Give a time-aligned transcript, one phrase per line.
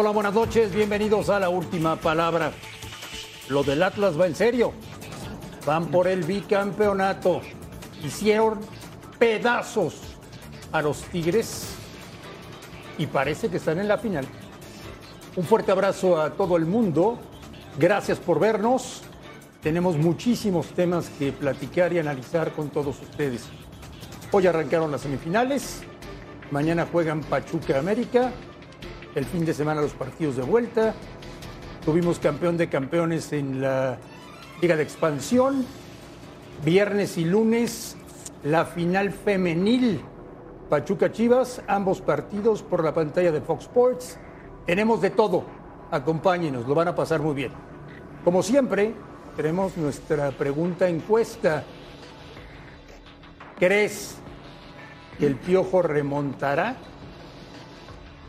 [0.00, 2.52] Hola, buenas noches, bienvenidos a la última palabra.
[3.48, 4.72] Lo del Atlas va en serio.
[5.66, 7.40] Van por el bicampeonato.
[8.04, 8.60] Hicieron
[9.18, 9.96] pedazos
[10.70, 11.70] a los Tigres
[12.96, 14.24] y parece que están en la final.
[15.34, 17.18] Un fuerte abrazo a todo el mundo.
[17.76, 19.02] Gracias por vernos.
[19.64, 23.46] Tenemos muchísimos temas que platicar y analizar con todos ustedes.
[24.30, 25.82] Hoy arrancaron las semifinales.
[26.52, 28.32] Mañana juegan Pachuca América.
[29.14, 30.94] El fin de semana los partidos de vuelta.
[31.84, 33.98] Tuvimos campeón de campeones en la
[34.60, 35.64] Liga de Expansión.
[36.64, 37.96] Viernes y lunes
[38.44, 40.00] la final femenil.
[40.68, 44.18] Pachuca Chivas, ambos partidos por la pantalla de Fox Sports.
[44.66, 45.44] Tenemos de todo.
[45.90, 47.52] Acompáñenos, lo van a pasar muy bien.
[48.24, 48.92] Como siempre,
[49.36, 51.64] tenemos nuestra pregunta encuesta.
[53.58, 54.16] ¿Crees
[55.18, 56.76] que el Piojo remontará?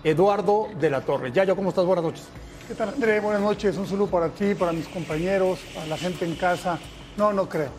[0.03, 1.31] Eduardo de la Torre.
[1.31, 1.85] Yayo, ¿cómo estás?
[1.85, 2.25] Buenas noches.
[2.67, 3.19] ¿Qué tal, André?
[3.19, 3.77] Buenas noches.
[3.77, 6.79] Un saludo para ti, para mis compañeros, para la gente en casa.
[7.17, 7.69] No, no creo.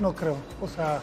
[0.00, 0.36] No creo.
[0.60, 1.00] O sea,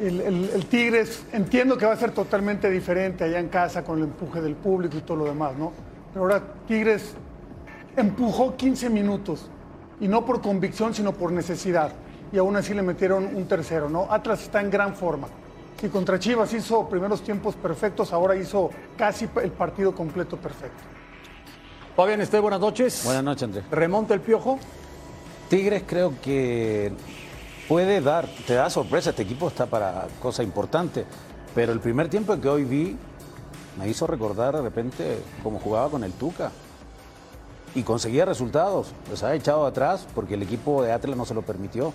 [0.00, 4.04] el, el- Tigres, entiendo que va a ser totalmente diferente allá en casa con el
[4.04, 5.72] empuje del público y todo lo demás, ¿no?
[6.12, 7.14] Pero ahora Tigres
[7.96, 9.48] empujó 15 minutos
[10.00, 11.92] y no por convicción, sino por necesidad.
[12.32, 14.06] Y aún así le metieron un tercero, ¿no?
[14.10, 15.28] Atlas está en gran forma.
[15.82, 20.82] Y contra Chivas hizo primeros tiempos perfectos, ahora hizo casi el partido completo perfecto.
[21.96, 23.02] Fabián Esté, buenas noches.
[23.04, 23.64] Buenas noches, Andrés.
[23.70, 24.58] ¿Remonta el Piojo?
[25.48, 26.92] Tigres creo que
[27.68, 31.04] puede dar, te da sorpresa, este equipo está para cosa importante,
[31.54, 32.96] pero el primer tiempo que hoy vi
[33.78, 36.52] me hizo recordar de repente cómo jugaba con el Tuca
[37.74, 41.42] y conseguía resultados, los ha echado atrás porque el equipo de Atlas no se lo
[41.42, 41.92] permitió.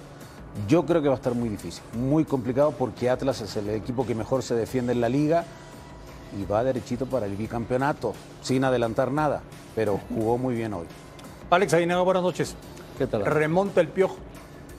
[0.68, 4.06] Yo creo que va a estar muy difícil, muy complicado porque Atlas es el equipo
[4.06, 5.46] que mejor se defiende en la liga
[6.40, 9.42] y va derechito para el bicampeonato, sin adelantar nada,
[9.76, 10.86] pero jugó muy bien hoy.
[11.50, 12.56] Alex Aguinaga, buenas noches.
[12.98, 13.26] ¿Qué tal?
[13.26, 14.18] ¿Remonta el Piojo?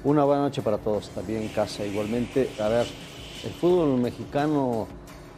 [0.04, 1.84] Una buena noche para todos, también en casa.
[1.84, 2.86] Igualmente, a ver,
[3.44, 4.86] el fútbol mexicano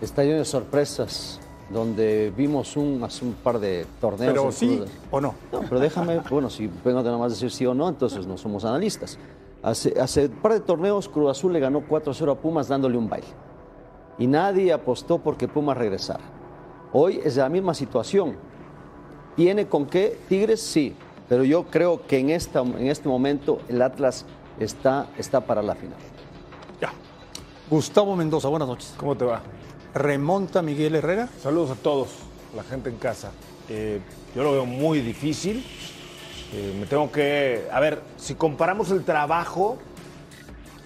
[0.01, 1.41] está lleno de sorpresas,
[1.71, 4.33] donde vimos un, hace un par de torneos.
[4.33, 4.89] Pero sí fútbol.
[5.11, 5.35] o no.
[5.53, 8.39] No, pero déjame, bueno, si vengo de nada más decir sí o no, entonces no
[8.39, 9.19] somos analistas.
[9.63, 13.09] Hace, hace un par de torneos Cruz Azul le ganó 4-0 a Pumas dándole un
[13.09, 13.27] baile.
[14.19, 16.25] Y nadie apostó porque Pumas regresara.
[16.93, 18.37] Hoy es la misma situación.
[19.37, 20.19] ¿Tiene con qué?
[20.29, 20.97] Tigres sí,
[21.29, 24.25] pero yo creo que en, esta, en este momento el Atlas
[24.59, 25.99] está, está para la final.
[26.81, 26.93] Ya.
[27.71, 28.95] Gustavo Mendoza, buenas noches.
[28.97, 29.43] ¿Cómo te va?
[29.95, 31.29] ¿Remonta Miguel Herrera?
[31.41, 32.09] Saludos a todos,
[32.57, 33.31] la gente en casa.
[33.69, 34.01] Eh,
[34.35, 35.65] yo lo veo muy difícil.
[36.53, 37.69] Eh, me tengo que.
[37.73, 39.79] A ver, si comparamos el trabajo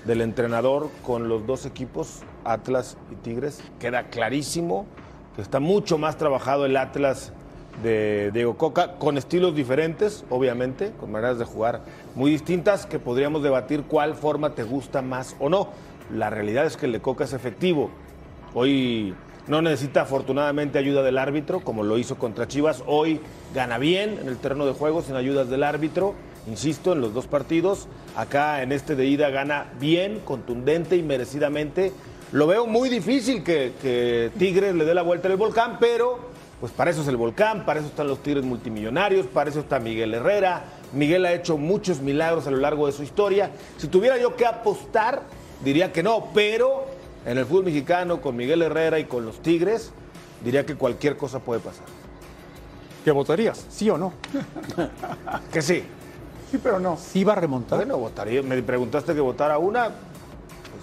[0.04, 4.86] del entrenador con los dos equipos, Atlas y Tigres, queda clarísimo
[5.36, 7.32] que está mucho más trabajado el Atlas
[7.82, 11.82] de Diego Coca, con estilos diferentes, obviamente, con maneras de jugar
[12.14, 15.68] muy distintas, que podríamos debatir cuál forma te gusta más o no.
[16.12, 17.90] La realidad es que el de Coca es efectivo.
[18.52, 19.14] Hoy
[19.48, 22.82] no necesita afortunadamente ayuda del árbitro, como lo hizo contra Chivas.
[22.86, 23.20] Hoy
[23.54, 26.14] gana bien en el terreno de juego sin ayudas del árbitro.
[26.46, 27.88] Insisto, en los dos partidos.
[28.16, 31.92] Acá en este de ida gana bien, contundente y merecidamente.
[32.32, 36.30] Lo veo muy difícil que, Tigres le dé la vuelta el volcán, pero
[36.60, 39.80] pues para eso es el volcán, para eso están los Tigres multimillonarios, para eso está
[39.80, 40.64] Miguel Herrera.
[40.92, 43.50] Miguel ha hecho muchos milagros a lo largo de su historia.
[43.76, 45.22] Si tuviera yo que apostar,
[45.64, 46.86] diría que no, pero
[47.26, 49.92] en el fútbol mexicano, con Miguel Herrera y con los Tigres,
[50.44, 51.84] diría que cualquier cosa puede pasar.
[53.04, 53.66] ¿Qué votarías?
[53.68, 54.12] ¿Sí o no?
[55.52, 55.82] Que sí.
[56.50, 56.96] Sí, pero no.
[56.96, 57.78] ¿Sí va a remontar?
[57.78, 58.42] Bueno, votaría.
[58.42, 59.90] Me preguntaste que votara una.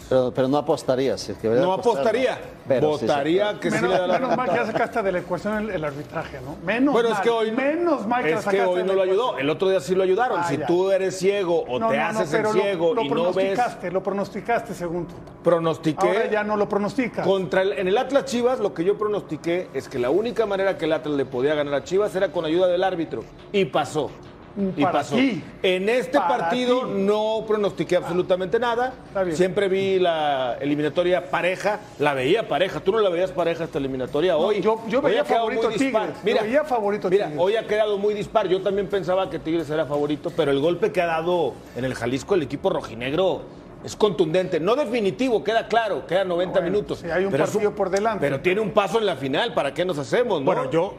[0.10, 1.22] Pero, pero no apostarías.
[1.22, 2.32] si es que debería No apostar, apostaría.
[2.36, 2.60] no.
[2.68, 3.06] Pero sí, sí.
[3.06, 5.58] votaría que sí Menos, le da la menos mal que ya sacaste de la ecuación
[5.58, 6.56] el, el arbitraje, ¿no?
[6.66, 7.18] Menos Bueno, mal.
[7.18, 9.38] es que hoy, menos mal que la es que hoy no lo ayudó.
[9.38, 10.40] El otro día sí lo ayudaron.
[10.42, 10.66] Ah, si ya.
[10.66, 13.10] tú eres ciego o No, te no, no, haces el pero lo- ciego lo, y
[13.10, 15.14] no ves, pronosticaste, lo pronosticaste según tú.
[15.44, 16.08] pronostiqué.
[16.08, 17.26] Ahora ya no lo pronosticas.
[17.26, 20.78] Contra el, en el Atlas Chivas, lo que yo pronostiqué es que la única manera
[20.78, 23.24] que el Atlas le podía ganar a Chivas era con ayuda del árbitro.
[23.52, 24.10] Y pasó.
[24.76, 25.16] Y Para pasó.
[25.16, 26.92] En este Para partido ti.
[26.96, 28.94] no pronostiqué absolutamente nada.
[29.32, 31.80] Siempre vi la eliminatoria pareja.
[32.00, 32.80] La veía pareja.
[32.82, 34.62] Tú no la veías pareja esta eliminatoria hoy.
[34.62, 35.92] yo- yo Hoy veía favorito muy a Tigres.
[35.94, 36.10] dispar.
[36.14, 37.42] Yo Mira, veía favorito a mira, Tigres.
[37.44, 38.48] hoy ha quedado muy dispar.
[38.48, 41.94] Yo también pensaba que Tigres era favorito, pero el golpe que ha dado en el
[41.96, 43.42] Jalisco el equipo rojinegro
[43.84, 44.60] es contundente.
[44.60, 47.00] No definitivo, queda claro, quedan 90 Bueno, minutos.
[47.00, 48.20] sí, hay un Pero partido por delante.
[48.20, 50.40] Pero tiene un paso en la final, ¿para qué nos hacemos?
[50.42, 50.46] no?
[50.46, 50.96] Bueno, yo,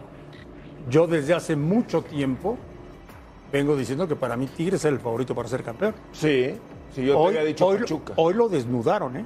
[0.88, 2.56] yo desde hace mucho tiempo
[3.52, 5.94] vengo diciendo que para mí Tigres es el favorito para ser campeón.
[6.12, 6.54] Sí,
[6.94, 8.14] sí, yo hoy, te había dicho hoy, Pachuca.
[8.16, 9.24] hoy lo desnudaron, ¿eh?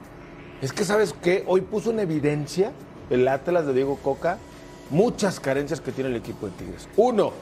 [0.61, 1.45] Es que, ¿sabes qué?
[1.47, 2.73] Hoy puso en evidencia
[3.11, 4.39] el Atlas de Diego Coca
[4.91, 6.89] muchas carencias que tiene el equipo de Tigres.
[6.97, 7.33] Uno,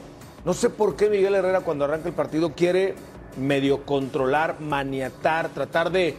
[0.45, 2.95] no sé por qué Miguel Herrera cuando arranca el partido quiere
[3.37, 6.15] medio controlar, maniatar, tratar de,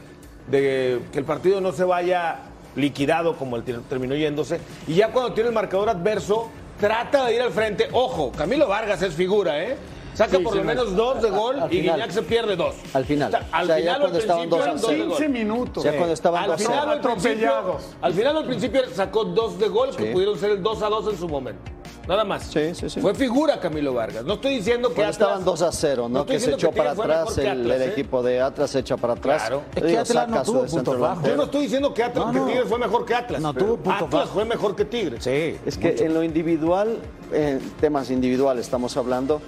[0.50, 2.40] de que el partido no se vaya
[2.76, 4.60] liquidado como el terminó yéndose.
[4.86, 6.48] Y ya cuando tiene el marcador adverso,
[6.80, 7.88] trata de ir al frente.
[7.92, 9.76] Ojo, Camilo Vargas es figura, ¿eh?
[10.14, 12.74] Saca por lo menos dos de gol y Guiñac se pierde dos.
[12.92, 13.34] Al final.
[13.52, 14.94] al O sea, ya final, cuando al estaban principio, dos a.
[15.16, 15.84] 15 minutos.
[15.84, 17.82] Ya cuando estaban Al dos a final, al Atropellados.
[18.00, 21.12] al final, al principio sacó dos de gol que pudieron ser el 2 a 2
[21.12, 21.62] en su momento.
[22.06, 22.42] Nada más.
[22.44, 23.00] Sí, sí, sí.
[23.00, 24.24] Fue figura Camilo Vargas.
[24.24, 26.26] No estoy diciendo que Cuando Atlas- estaban 2 a 0, ¿no?
[26.26, 27.86] que se diciendo echó para atrás, el, Atlas, el ¿eh?
[27.92, 29.40] equipo de Atlas se echa para atrás.
[29.42, 29.62] Claro.
[29.74, 31.24] Es que Digo, Atlas no saca su tuvo de puntos bajos.
[31.28, 32.46] Yo no estoy diciendo que, Atlas, No, que no.
[32.46, 33.40] Tigres fue mejor que Atlas.
[33.40, 35.24] No, pero tuvo puntos Atlas fue mejor que Tigres.
[35.24, 35.56] Sí.
[35.64, 36.98] Es que en lo individual,
[37.32, 39.40] en temas individuales estamos hablando,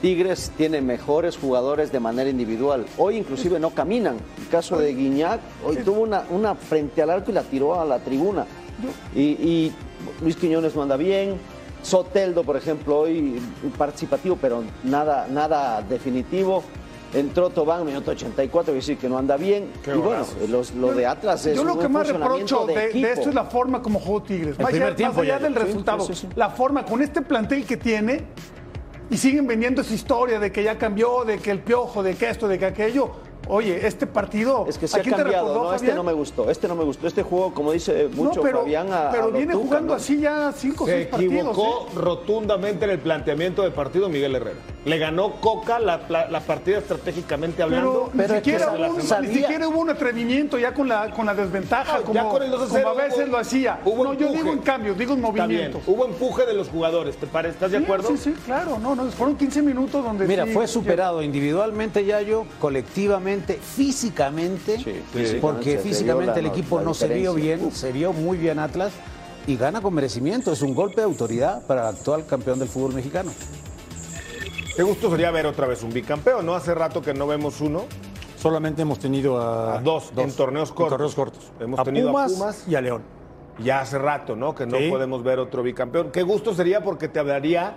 [0.00, 2.86] Tigres tiene mejores jugadores de manera individual.
[2.98, 4.16] Hoy inclusive no caminan.
[4.38, 7.84] El caso de Guiñac, hoy tuvo una, una frente al arco y la tiró a
[7.84, 8.46] la tribuna.
[9.14, 9.72] Y, y
[10.22, 11.34] Luis Quiñones no anda bien.
[11.82, 13.40] Soteldo, por ejemplo, hoy
[13.78, 16.62] participativo, pero nada, nada definitivo.
[17.14, 19.70] Entró Tobán, minuto 84, y decir que no anda bien.
[19.84, 22.80] Qué y bueno, los- lo de Atlas es Yo lo un que más funcionamiento reprocho
[22.80, 24.56] de, de esto es la forma como jugó Tigres.
[24.58, 26.28] El Más primer allá, tiempo más allá ya- del sí, resultado, sí, sí, sí.
[26.34, 28.24] la forma con este plantel que tiene
[29.10, 32.30] y siguen vendiendo esa historia de que ya cambió, de que el piojo, de que
[32.30, 33.10] esto, de que aquello.
[33.48, 34.66] Oye, este partido.
[34.68, 35.74] Es que se ¿a ha cambiado, recordó, ¿no?
[35.74, 37.06] Este no me gustó, este no me gustó.
[37.06, 39.94] Este juego, como dice mucho No, pero, Fabián, a, pero a viene Tuca, jugando ¿no?
[39.94, 41.34] así ya cinco o Se seis partidos.
[41.34, 41.90] equivocó ¿eh?
[41.94, 44.58] rotundamente en el planteamiento de partido Miguel Herrera.
[44.84, 47.92] Le ganó Coca la, la- la partida estratégicamente hablando.
[47.92, 49.28] Pero, ni, Pero es que siquiera se hubo, un- sabía.
[49.30, 52.42] ni siquiera hubo un atrevimiento ya con la, con la desventaja, No, como, ya con
[52.42, 53.80] el 2 a 0 como a veces hubo- lo hacía.
[53.84, 55.82] hubo no, yo digo en cambios, digo en movimientos.
[55.86, 57.54] Hubo empuje de los jugadores, ¿te parece?
[57.54, 58.08] ¿Estás de acuerdo?
[58.08, 58.78] Sí, sí, claro.
[58.78, 64.84] No, no, fueron 15 minutos donde Mira, sí- fue superado individualmente, Yayo, colectivamente, físicamente, Sí,
[65.12, 68.58] físicamente porque físicamente la- el equipo la no se vio bien, se vio muy bien
[68.58, 68.92] Atlas
[69.46, 70.52] y gana con merecimiento.
[70.52, 73.32] Es un golpe de autoridad para el actual campeón del fútbol mexicano.
[74.76, 76.54] Qué gusto sería ver otra vez un bicampeón, ¿no?
[76.54, 77.84] Hace rato que no vemos uno.
[78.38, 80.90] Solamente hemos tenido a, A dos, en torneos cortos.
[80.90, 81.52] torneos cortos.
[81.58, 82.64] Hemos tenido a Pumas, Pumas.
[82.68, 83.02] y a León.
[83.58, 84.54] Ya hace rato, ¿no?
[84.54, 84.90] Que no Sí.
[84.90, 86.10] podemos ver otro bicampeón.
[86.12, 87.74] Qué gusto sería porque te hablaría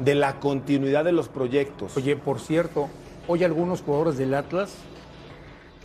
[0.00, 1.96] de la continuidad de los proyectos.
[1.96, 2.88] Oye, por cierto,
[3.28, 4.70] hoy algunos jugadores del Atlas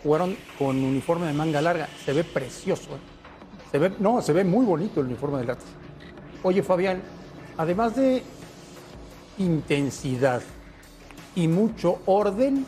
[0.05, 1.89] jugaron con uniforme de manga larga.
[2.05, 2.91] Se ve precioso.
[2.91, 3.71] ¿eh?
[3.71, 5.67] Se ve, no, se ve muy bonito el uniforme del Atlas.
[6.43, 7.01] Oye, Fabián,
[7.57, 8.21] además de
[9.39, 10.41] intensidad
[11.35, 12.65] y mucho orden,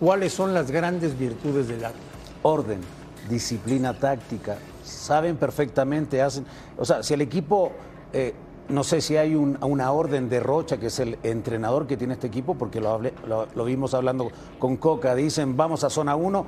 [0.00, 2.08] ¿cuáles son las grandes virtudes del Atlas?
[2.42, 2.80] orden,
[3.28, 7.72] disciplina táctica, saben perfectamente, hacen, o sea, si el equipo,
[8.12, 8.34] eh,
[8.68, 12.14] no sé si hay un- una orden de Rocha, que es el entrenador que tiene
[12.14, 13.00] este equipo, porque lo,
[13.64, 16.44] vimos hablando con Coca, dicen vamos a zona 1,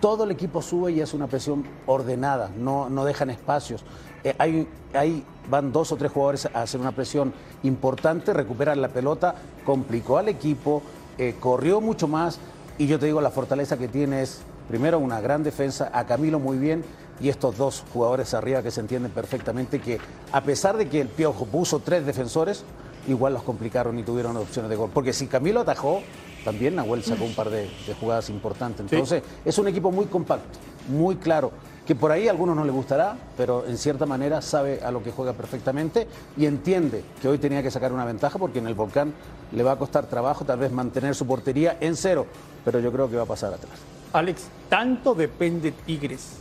[0.00, 3.82] todo el equipo sube y es una presión ordenada, no, no dejan espacios.
[4.22, 7.32] Eh, hay, van dos o tres jugadores a hacer una presión
[7.62, 9.34] importante, recuperan la pelota,
[9.64, 10.82] complicó al equipo,
[11.18, 12.38] eh, corrió mucho más
[12.76, 16.38] y yo te digo, la fortaleza que tiene es, primero, una gran defensa, a Camilo
[16.38, 16.84] muy bien
[17.20, 19.98] y estos dos jugadores arriba que se entienden perfectamente que
[20.32, 22.64] a pesar de que el Piojo puso tres defensores,
[23.06, 24.90] igual los complicaron y tuvieron opciones de gol.
[24.92, 26.02] Porque si Camilo atajó,
[26.44, 28.80] también Nahuel sacó un par de, de jugadas importantes.
[28.80, 31.52] Entonces, es un equipo muy compacto, muy claro,
[31.86, 35.02] que por ahí a algunos no le gustará, pero en cierta manera sabe a lo
[35.02, 38.74] que juega perfectamente y entiende que hoy tenía que sacar una ventaja porque en el
[38.74, 39.12] Volcán
[39.52, 42.26] le va a costar trabajo tal vez mantener su portería en cero,
[42.64, 43.78] pero yo creo que va a pasar atrás.
[44.14, 46.38] Alex, ¿tanto depende Tigres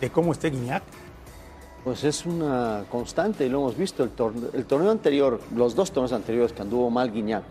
[0.00, 0.82] de cómo esté Guiñac?
[1.84, 4.02] Pues es una constante y lo hemos visto.
[4.04, 7.44] El, torne- el torneo anterior, los dos torneos anteriores que anduvo mal Guiñac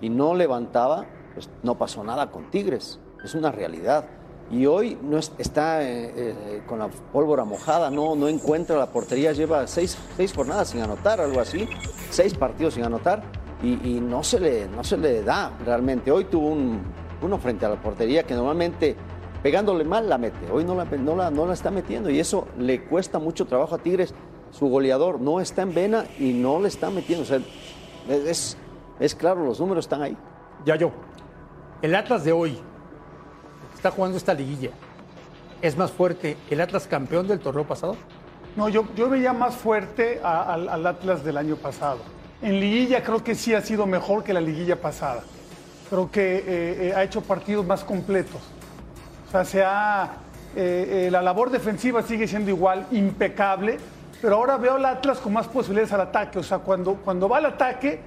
[0.00, 2.98] y no levantaba, pues no pasó nada con Tigres.
[3.24, 4.06] Es una realidad.
[4.50, 8.86] Y hoy no es- está eh, eh, con la pólvora mojada, no, no encuentra la
[8.90, 11.68] portería, lleva seis, seis jornadas sin anotar, algo así,
[12.10, 13.22] seis partidos sin anotar
[13.62, 16.10] y, y no, se le, no se le da realmente.
[16.10, 16.82] Hoy tuvo un,
[17.22, 18.96] uno frente a la portería que normalmente
[19.42, 20.50] pegándole mal la mete.
[20.50, 23.74] Hoy no la, no, la, no la está metiendo y eso le cuesta mucho trabajo
[23.74, 24.14] a Tigres.
[24.50, 27.24] Su goleador no está en vena y no le está metiendo.
[27.24, 27.40] O sea,
[28.08, 28.56] es,
[29.00, 30.16] es claro, los números están ahí.
[30.64, 30.92] Ya yo.
[31.82, 32.56] El Atlas de hoy,
[33.74, 34.70] está jugando esta liguilla,
[35.60, 37.96] ¿es más fuerte el Atlas campeón del torneo pasado?
[38.56, 41.98] No, yo, yo veía más fuerte a- al Atlas del año pasado.
[42.40, 45.24] En liguilla creo que sí ha sido mejor que la liguilla pasada.
[45.88, 48.40] Creo que eh, eh, ha hecho partidos más completos.
[49.28, 50.10] O sea, se ha,
[50.56, 53.78] eh, eh, la labor defensiva sigue siendo igual, impecable,
[54.22, 56.38] pero ahora veo al Atlas con más posibilidades al ataque.
[56.38, 58.00] O sea, cuando, cuando va al ataque,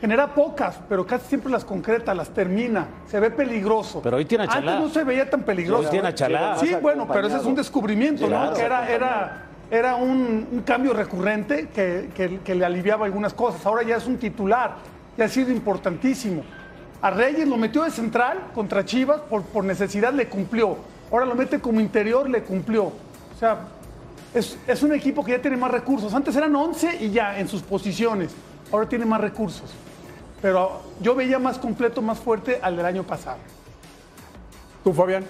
[0.00, 2.86] genera pocas, pero casi siempre las concreta, las termina.
[3.08, 4.00] Se ve peligroso.
[4.02, 4.72] Pero hoy tiene a Chalá.
[4.76, 5.82] Antes no se veía tan peligroso.
[5.84, 6.56] Hoy tiene a Chalá.
[6.58, 8.50] Sí, bueno, pero ese es un descubrimiento, Claro.
[8.50, 8.56] ¿no?
[8.56, 13.66] Que era, era era un, un cambio recurrente que, que- que le aliviaba algunas cosas.
[13.66, 14.76] Ahora ya es un titular,
[15.18, 16.44] ya ha sido importantísimo.
[17.02, 20.76] A Reyes lo metió de central contra Chivas, por, por necesidad le cumplió.
[21.12, 22.84] Ahora lo mete como interior, le cumplió.
[22.84, 23.68] O sea,
[24.34, 26.12] es, es un equipo que ya tiene más recursos.
[26.14, 28.32] Antes eran 11 y ya en sus posiciones.
[28.72, 29.70] Ahora tiene más recursos.
[30.42, 33.38] Pero yo veía más completo, más fuerte al del año pasado.
[34.82, 35.24] ¿Tú, Fabián?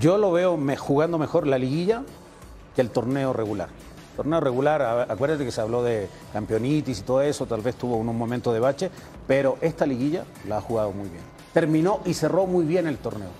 [0.00, 2.02] Yo lo veo me- jugando mejor la liguilla
[2.74, 3.68] que el torneo regular.
[4.16, 8.16] Torneo regular, acuérdate que se habló de campeonitis y todo eso, tal vez tuvo un
[8.16, 8.90] momento de bache,
[9.26, 11.22] pero esta liguilla la ha jugado muy bien.
[11.52, 13.30] Terminó y cerró muy bien el torneo.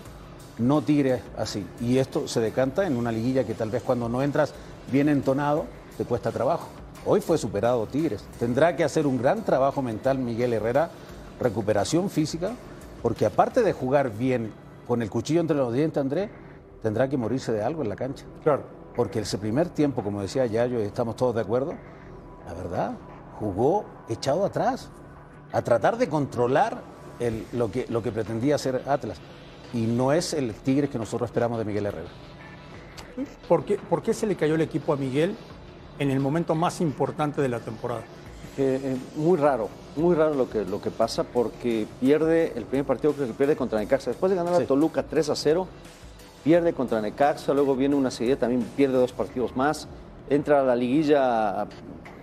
[0.59, 1.67] No Tigre así.
[1.81, 4.55] Y esto se decanta en una liguilla que tal vez cuando no entras
[4.91, 5.65] bien entonado
[5.97, 6.69] te cuesta trabajo.
[7.05, 8.25] Hoy fue superado Tigres.
[8.39, 10.91] Tendrá que hacer un gran trabajo mental Miguel Herrera,
[11.41, 12.53] recuperación física,
[13.03, 14.53] porque aparte de jugar bien
[14.87, 16.31] con el cuchillo entre los dientes, Andrés,
[16.83, 18.25] tendrá que morirse de algo en la cancha.
[18.43, 18.82] Claro.
[18.95, 21.75] Porque ese primer tiempo, como decía Yayo, y estamos todos de acuerdo,
[22.47, 22.93] la verdad,
[23.39, 24.91] jugó echado atrás,
[25.53, 26.83] a tratar de controlar
[27.19, 29.19] el- lo, que, lo que pretendía hacer Atlas.
[29.73, 32.09] Y no es el Tigres que nosotros esperamos de Miguel Herrera.
[33.49, 35.37] ¿Por qué, por qué se le cayó el equipo a Miguel
[35.99, 38.03] en el momento más importante de la temporada?
[38.57, 42.85] que, eh, muy raro, muy raro lo que, lo que pasa porque pierde el primer
[42.85, 44.11] partido creo que pierde contra Necaxa.
[44.11, 44.67] Después de ganar a.
[44.67, 45.67] Toluca 3 a 0,
[46.45, 49.89] pierde contra Necaxa, luego viene una serie, también pierde dos partidos más,
[50.29, 51.67] entra a la liguilla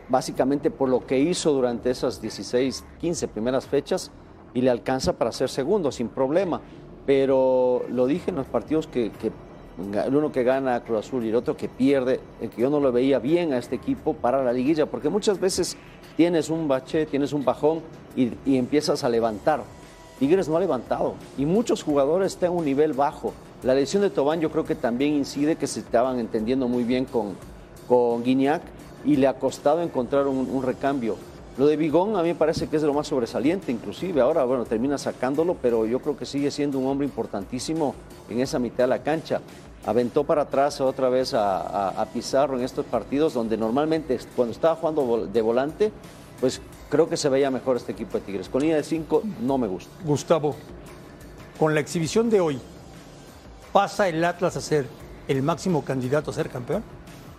[0.10, 4.12] básicamente por lo que hizo durante esas 16, 15 primeras fechas
[4.54, 6.62] y le alcanza para ser segundo sin problema.
[7.06, 9.12] Pero lo dije en los partidos que,
[10.06, 12.80] el uno que gana Cruz Azul y el otro que pierde, el que yo no
[12.80, 15.78] lo veía bien a este equipo para la liguilla, porque muchas veces
[16.18, 17.82] tienes un bache, tienes un bajón
[18.16, 19.62] y, y empiezas a levantar.
[20.20, 23.34] Tigres no ha levantado y muchos jugadores están a un nivel bajo.
[23.64, 27.06] La lesión de Tobán yo creo que también incide que se estaban entendiendo muy bien
[27.06, 27.36] con,
[27.88, 28.62] con Guiñac
[29.04, 31.18] y le ha costado encontrar un, recambio.
[31.58, 34.64] Lo de Bigón a mí me parece que es lo más sobresaliente, inclusive ahora, bueno,
[34.64, 37.96] termina sacándolo, pero yo creo que sigue siendo un hombre importantísimo
[38.30, 39.42] en esa mitad de la cancha.
[39.86, 44.76] Aventó para atrás otra vez a, a- Pizarro en estos partidos donde normalmente cuando estaba
[44.76, 45.92] jugando de volante,
[46.40, 48.48] pues creo que se veía mejor este equipo de Tigres.
[48.48, 49.92] Con línea de 5 no me gusta.
[50.06, 50.56] Gustavo,
[51.60, 52.60] con la exhibición de hoy,
[53.72, 54.86] ¿pasa el Atlas a ser
[55.28, 56.84] el máximo candidato a ser campeón?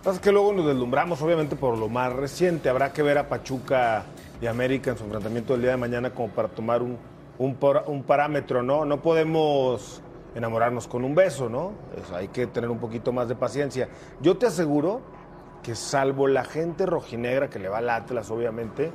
[0.03, 2.69] Pasa que luego nos deslumbramos, obviamente, por lo más reciente.
[2.69, 4.03] Habrá que ver a Pachuca
[4.41, 6.97] y América en su enfrentamiento del día de mañana como para tomar un,
[7.37, 8.83] un, parámetro, ¿no?
[8.85, 10.01] No podemos
[10.33, 11.73] enamorarnos con un beso, ¿no?
[12.15, 13.89] Hay que tener un poquito más de paciencia.
[14.21, 15.01] Yo te aseguro
[15.61, 18.91] que salvo la gente rojinegra que le va al Atlas, obviamente,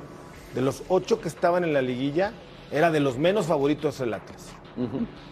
[0.53, 2.33] de los ocho que estaban en la liguilla,
[2.69, 4.51] era de los menos favoritos el Atlas.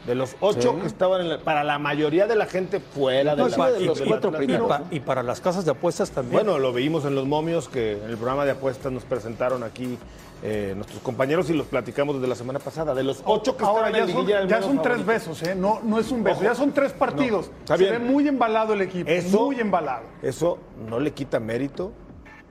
[0.07, 3.45] De los ocho que estaban en la- para la mayoría de la gente fuera No,
[3.45, 4.67] del sí, de los del cuatro Y, primeros.
[4.67, 6.43] pa- y para las casas de apuestas también.
[6.43, 9.97] bueno, lo vimos en los momios que en el programa de apuestas nos presentaron aquí
[10.43, 12.93] eh, nuestros compañeros y los platicamos desde la semana pasada.
[12.93, 15.05] De los ocho que Ahora estaban ya en son, ya son tres favorito.
[15.05, 15.55] besos, ¿eh?
[15.55, 16.43] No, no es un beso, Ojo.
[16.43, 17.47] ya son tres partidos.
[17.49, 20.03] No, está Se ve muy embalado el equipo, Eso- muy embalado.
[20.21, 21.93] Eso no le quita mérito,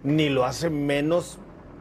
[0.03, 1.39] ni lo hace menos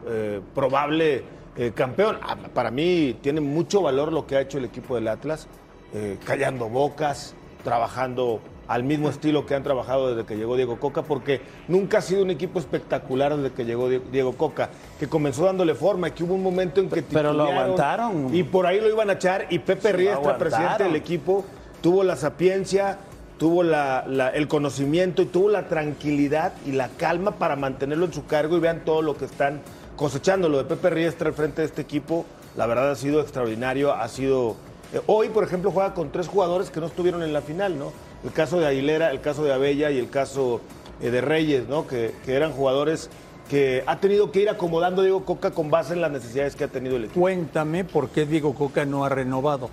[0.07, 1.23] eh, probable
[1.57, 2.17] eh, campeón.
[2.21, 5.47] Ah, Para mí tiene mucho valor lo que ha hecho el equipo del Atlas,
[5.93, 11.01] eh, callando bocas, trabajando al mismo estilo que han trabajado desde que llegó Diego Coca,
[11.03, 14.69] porque nunca ha sido un equipo espectacular desde que llegó Die- Diego Coca,
[14.99, 18.33] que comenzó dándole forma y que hubo un momento en que Pero lo aguantaron.
[18.33, 21.43] Y por ahí lo iban a echar y Pepe Lo Riestra, presidente del equipo,
[21.81, 22.97] tuvo la sapiencia,
[23.37, 28.13] tuvo la- la- el conocimiento y tuvo la tranquilidad y la calma para mantenerlo en
[28.13, 29.61] su cargo y vean todo lo que están
[29.95, 30.49] cosechando.
[30.49, 34.07] Lo de Pepe Riestra al frente de este equipo, la verdad ha sido extraordinario, ha
[34.07, 34.55] sido...
[34.93, 37.91] eh, hoy, por ejemplo, juega con tres jugadores que no estuvieron en la final, ¿no?
[38.23, 40.61] El caso de Aguilera, el caso de Abella y el caso
[41.01, 41.87] eh, de Reyes, ¿no?
[41.87, 43.09] Que, que eran jugadores
[43.49, 46.69] que ha tenido que ir acomodando Diego Coca con base en las necesidades que ha
[46.69, 47.19] tenido el equipo.
[47.19, 49.69] Cuéntame por qué Diego Coca no ha renovado.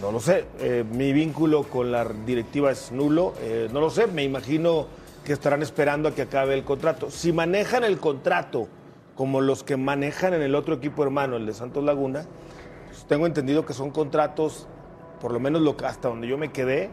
[0.00, 4.08] No lo sé, eh, mi vínculo con la directiva es nulo, eh, no lo sé,
[4.08, 4.86] me imagino
[5.24, 7.10] que estarán esperando a que acabe el contrato.
[7.10, 8.68] Si manejan el contrato
[9.16, 12.26] como los que manejan en el otro equipo hermano, el de Santos Laguna,
[12.88, 14.66] pues tengo entendido que son contratos,
[15.20, 16.90] por lo menos lo hasta donde yo me quedé,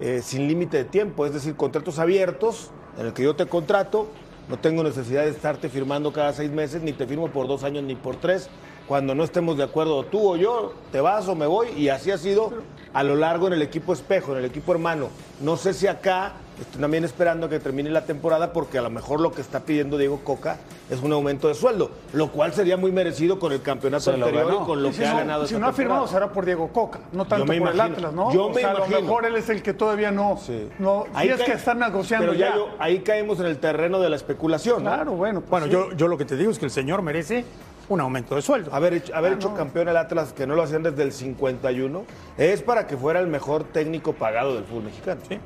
[0.00, 4.08] eh, sin límite de tiempo, es decir, contratos abiertos en el que yo te contrato,
[4.48, 7.82] no tengo necesidad de estarte firmando cada seis meses, ni te firmo por dos años
[7.84, 8.48] ni por tres.
[8.86, 12.10] Cuando no estemos de acuerdo tú o yo, te vas o me voy, y así
[12.10, 12.52] ha sido
[12.92, 15.08] a lo largo en el equipo espejo, en el equipo hermano.
[15.40, 19.20] No sé si acá estoy también esperando que termine la temporada porque a lo mejor
[19.20, 20.58] lo que está pidiendo Diego Coca
[20.90, 24.62] es un aumento de sueldo, lo cual sería muy merecido con el campeonato anterior ganó.
[24.62, 26.30] y con lo Y si que ha no, ganado si esta no ha firmado será
[26.32, 27.80] por Diego Coca, no tanto por el.
[27.80, 28.32] Atlas, ¿no?
[28.32, 28.96] Yo O me sea, imagino.
[28.96, 30.68] A lo mejor él es el que todavía no, Sí.
[30.78, 32.50] no Ahí si es que están negociando pero ya.
[32.50, 32.56] ya.
[32.56, 34.84] yo- ahí caemos en el terreno de la especulación.
[34.84, 34.90] ¿no?
[34.90, 35.40] Claro, bueno.
[35.40, 35.72] pues Bueno, sí.
[35.72, 37.44] yo, yo lo que te digo es que el señor merece
[37.88, 38.72] un aumento de sueldo.
[38.74, 42.04] Haber hecho, Ah, haber hecho campeón el Atlas, que no lo hacían desde el 51,
[42.38, 45.20] es para que fuera el mejor técnico pagado del fútbol mexicano.
[45.28, 45.38] Sí.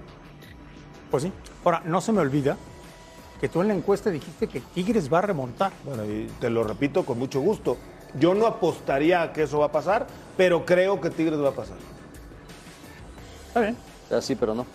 [1.11, 1.33] Pues sí.
[1.65, 2.57] Ahora, no se me olvida
[3.41, 5.73] que tú en la encuesta dijiste que Tigres va a remontar.
[5.85, 7.77] Bueno, y te lo repito con mucho gusto.
[8.19, 11.53] Yo no apostaría a que eso va a pasar, pero creo que Tigres va a
[11.53, 11.77] pasar.
[13.49, 13.77] Está bien.
[14.11, 14.67] Así, pero no.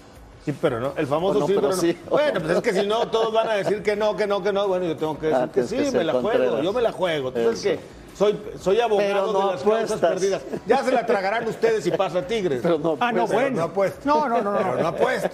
[0.45, 0.93] Sí, pero no.
[0.97, 1.81] El famoso no, sí, pero pero no.
[1.81, 1.97] sí.
[2.09, 4.51] Bueno, pues es que si no, todos van a decir que no, que no, que
[4.51, 4.67] no.
[4.67, 6.61] Bueno, yo tengo que decir Ah, que sí, que me la juego.
[6.61, 7.31] Yo me la juego.
[7.31, 7.69] Tú sabes Eso.
[7.69, 7.79] que
[8.17, 9.99] soy, soy abogado Pero no de las causas apuestas.
[10.11, 10.41] perdidas.
[10.67, 12.59] Ya se la tragarán ustedes si pasa Tigres.
[12.61, 13.57] Pero no Ah, no, bueno.
[13.57, 13.99] No apuesto.
[14.05, 14.57] No, no, no, no.
[14.59, 15.29] Pero no apuesto.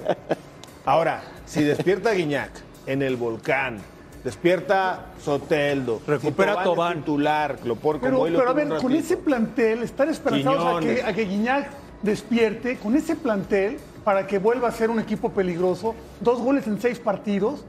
[0.90, 2.50] Ahora, si despierta Guiñac
[2.88, 3.78] en el volcán,
[4.24, 7.02] despierta Soteldo, Recupera si Tobán.
[7.02, 11.04] titular, lo Pero, hoy lo pero a ver, con ese plantel, estar esperanzados a que,
[11.04, 11.70] a que Guiñac
[12.02, 16.82] despierte, con ese plantel, para que vuelva a ser un equipo peligroso, dos goles en
[16.82, 17.66] seis partidos,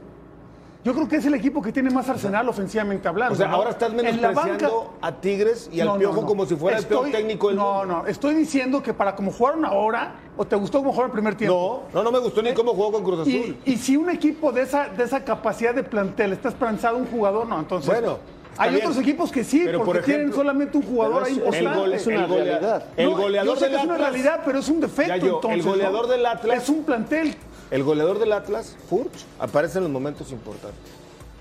[0.83, 3.33] yo creo que es el equipo que tiene más arsenal ofensivamente hablando.
[3.33, 3.55] O sea, ¿no?
[3.57, 6.27] ahora estás menospreciando banca- a Tigres y al No, no, Piojo no.
[6.27, 7.85] como si fuera el peor Estoy- técnico del No, mundo.
[8.01, 11.35] no, estoy diciendo que para como jugaron ahora, o te gustó como jugaron el primer
[11.35, 11.83] tiempo.
[11.93, 13.31] No, no, no me gustó ni cómo jugó con Cruz Azul.
[13.65, 17.05] Y, y si un equipo de esa, de esa capacidad de plantel está esperanzado un
[17.05, 17.87] jugador, no, entonces.
[17.91, 18.17] Bueno,
[18.51, 18.81] está hay bien.
[18.87, 21.79] otros equipos que sí, Pero, porque por tienen solamente un jugador ahí el, importante.
[21.79, 22.85] gole- es una el realidad.
[22.97, 24.09] el No, goleador yo sé del que es una Atlas.
[24.11, 25.65] realidad, pero es un defecto el entonces.
[25.65, 25.71] ¿no?
[25.71, 27.35] goleador del Atlas- Es un plantel.
[27.71, 30.79] El goleador del Atlas, Furch, aparece en los momentos importantes.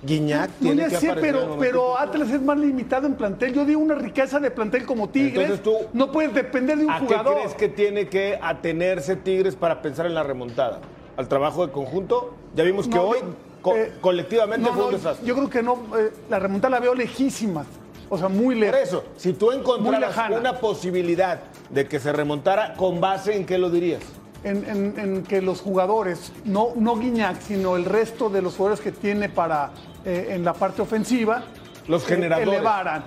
[0.02, 1.12] Guiñac No, tiene ya que sé,
[1.58, 3.52] pero, Atlas es más limitado en plantel.
[3.52, 5.50] Yo digo una riqueza de plantel como Tigres.
[5.50, 7.34] Entonces tú- no puedes depender de un ¿A qué jugador.
[7.34, 10.80] crees que tiene que atenerse Tigres para pensar en la remontada?
[11.18, 12.32] ¿Al trabajo de conjunto?
[12.54, 13.18] Ya vimos que No, hoy
[13.60, 15.26] co- eh, colectivamente no, fue un no, desastre.
[15.26, 15.74] Yo creo que no.
[15.98, 17.66] eh, la remontada la veo lejísima.
[18.08, 18.80] O sea, muy Por lejos.
[18.80, 23.68] eso, si tú encontraras una posibilidad de que se remontara, ¿con base en qué lo
[23.68, 24.00] dirías?
[24.44, 28.82] En, en- en que los jugadores, no, no Guiñac, sino el resto de los jugadores
[28.82, 29.70] que tiene para
[30.04, 31.44] eh, en la parte ofensiva,
[31.88, 32.48] Los eh, generadores.
[32.48, 33.04] elevaran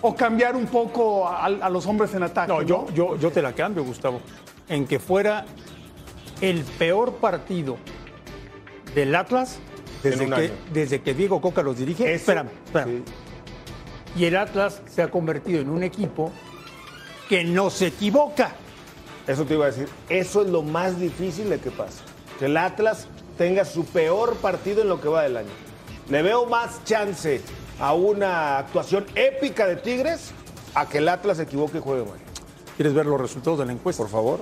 [0.00, 2.48] o cambiar un poco a, a los hombres en ataque.
[2.52, 4.20] No, yo, yo, yo te la cambio, Gustavo.
[4.68, 5.44] En que fuera
[6.40, 7.76] el peor partido
[8.94, 9.58] del Atlas
[10.02, 12.12] desde, que, desde que Diego Coca los dirige.
[12.14, 13.02] Espérame, espérame.
[13.04, 13.12] sí.
[14.20, 16.32] Y el Atlas se ha convertido en un equipo
[17.28, 18.52] que no se equivoca.
[19.26, 19.88] Eso te iba a decir.
[20.08, 22.00] Eso es lo más difícil de que pase.
[22.38, 23.06] Que el Atlas
[23.38, 25.50] tenga su peor partido en lo que va del año.
[26.08, 27.40] Le veo más chance
[27.78, 30.32] a una actuación épica de Tigres
[30.74, 32.18] a que el Atlas se equivoque y juegue mal.
[32.76, 34.02] ¿Quieres ver los resultados de la encuesta?
[34.02, 34.40] Por favor.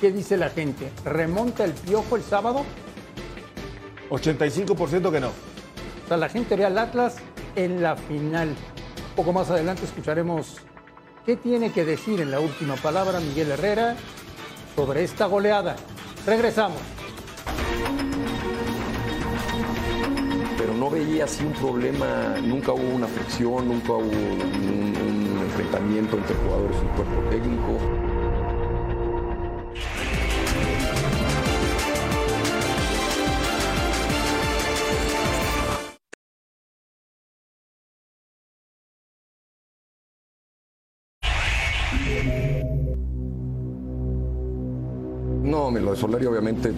[0.00, 0.90] ¿Qué dice la gente?
[1.04, 2.64] ¿Remonta el piojo el sábado?
[4.10, 5.28] 85% que no.
[5.28, 7.16] O sea, la gente ve al Atlas
[7.56, 8.48] en la final.
[8.48, 10.56] Un poco más adelante escucharemos
[11.24, 13.96] qué tiene que decir en la última palabra Miguel Herrera
[14.74, 15.76] sobre esta goleada.
[16.26, 16.80] Regresamos.
[20.62, 26.36] pero no veía así un problema, nunca hubo una fricción, nunca hubo un, enfrentamiento entre
[26.36, 28.01] jugadores y cuerpo técnico.
[45.82, 46.72] Lo de Solari obviamente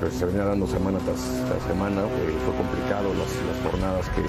[0.00, 4.22] pues, se venía dando semana tras, tras semana, eh, fue complicado las, las jornadas que,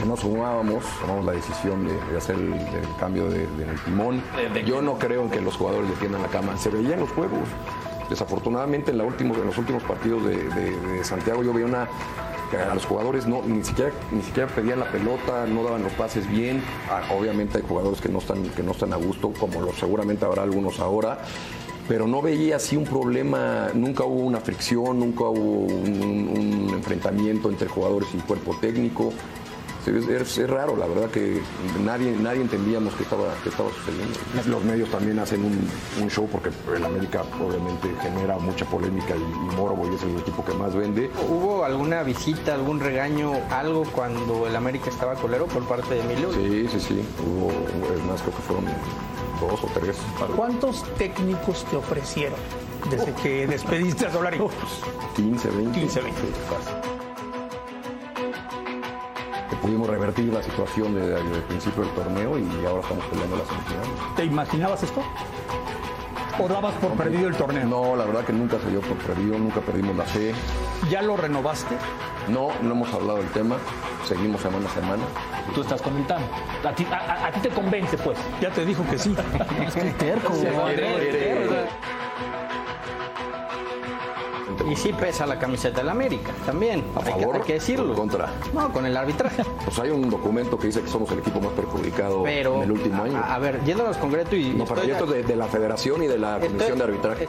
[0.00, 3.80] que no sumábamos, tomamos la decisión de, de hacer el, el cambio de, de- del
[3.84, 4.22] timón.
[4.64, 7.40] Yo no creo en que los jugadores defiendan la cama, se veía en los juegos.
[8.08, 11.88] Desafortunadamente en, la último- en los últimos partidos de, Santiago yo veía una
[12.50, 15.92] que a los jugadores no, ni siquiera ni siquiera pedían la pelota, no daban los
[15.94, 16.62] pases bien.
[16.88, 20.24] Ah, obviamente hay jugadores que no están que no están a gusto, como lo, seguramente
[20.24, 21.18] habrá algunos ahora.
[21.88, 26.30] Pero no veía así un problema, nunca hubo una fricción, nunca hubo un,
[26.68, 29.12] un enfrentamiento entre jugadores y cuerpo técnico.
[29.86, 31.40] Es, es- es raro, la verdad que
[31.84, 34.18] nadie, nadie entendíamos qué estaba, qué estaba sucediendo.
[34.48, 35.56] Los medios también hacen un,
[36.02, 40.18] un show porque el América obviamente genera mucha polémica y, y morbo y es el
[40.18, 41.08] equipo que más vende.
[41.30, 46.32] ¿Hubo alguna visita, algún regaño, algo cuando el América estaba colero por parte de Emilio?
[46.32, 47.00] Sí, sí, sí.
[47.24, 47.50] Hubo,
[47.96, 48.64] es más, creo que fueron
[49.40, 49.96] dos o tres.
[50.36, 52.38] ¿Cuántos técnicos te ofrecieron
[52.90, 54.38] desde que despediste a Solari?
[55.16, 55.78] 15, 20.
[55.80, 56.20] 15, 20.
[56.20, 56.74] Sí, fácil.
[59.50, 63.36] Que pudimos revertir la situación de- desde el principio del torneo y ahora estamos peleando
[63.36, 63.90] las semifinales.
[64.16, 65.02] ¿Te imaginabas esto?
[66.38, 67.66] ¿O dabas por perdido el torneo?
[67.66, 70.34] No, la verdad que nunca se dio por perdido, nunca perdimos la fe.
[70.90, 71.74] ¿Ya lo renovaste?
[72.28, 73.56] No, no hemos hablado del tema,
[74.06, 75.02] seguimos semana a semana.
[75.54, 76.26] Tú estás comentando.
[76.68, 78.18] A ti, a- a- a ti te convence, pues.
[78.40, 79.14] Ya te dijo que sí.
[79.66, 80.32] Es que terco.
[84.70, 86.82] Y sí pesa la camiseta del América, también.
[86.96, 87.90] ¿A hay, que- favor hay que decirlo.
[87.90, 88.28] en contra?
[88.52, 89.44] No, con el arbitraje.
[89.64, 92.72] Pues hay un documento que dice que somos el equipo más perjudicado Pero, en el
[92.72, 93.16] último año.
[93.16, 94.50] A, a ver, yéndonos concreto y.
[94.54, 97.28] no, esto es de, de la federación y de la estoy- comisión de arbitraje.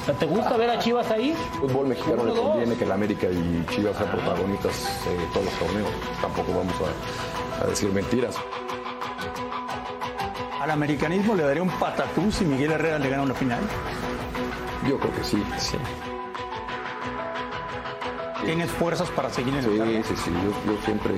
[0.00, 1.30] O sea, ¿Te gusta ver a Chivas ahí?
[1.30, 1.36] El
[1.70, 5.54] fútbol mexicano le conviene que la América y Chivas sean protagonistas eh, de todos los
[5.54, 5.88] torneos.
[6.20, 6.74] Tampoco vamos
[7.60, 8.36] a, a decir mentiras.
[10.60, 13.60] Al americanismo le daría un patatú si Miguel Herrera le gana una final.
[14.88, 15.42] Yo creo que sí.
[15.58, 15.76] Sí,
[18.44, 19.92] ¿Tienes fuerzas para seguir en el cargo?
[20.04, 20.30] sí, sí.
[20.32, 21.12] Yo, yo siempre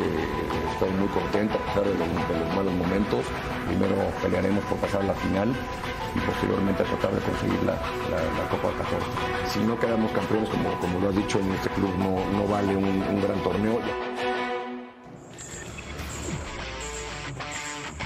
[0.73, 3.25] estoy muy contento a pesar de los, de los malos momentos.
[3.67, 5.49] Primero pelearemos por pasar la final
[6.15, 9.07] y posteriormente tratar de conseguir la, la- la Copa 14.
[9.53, 12.77] Si no quedamos campeones, como, como lo has dicho, en este club no, no vale
[12.77, 13.81] un, un gran torneo.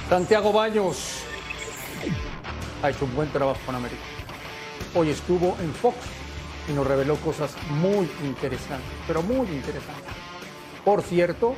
[0.08, 1.22] Santiago Baños
[2.82, 4.00] ha hecho un buen trabajo con América.
[4.94, 5.96] Hoy estuvo en Fox
[6.68, 10.12] y nos reveló cosas muy interesantes, pero muy interesantes.
[10.84, 11.54] Por cierto,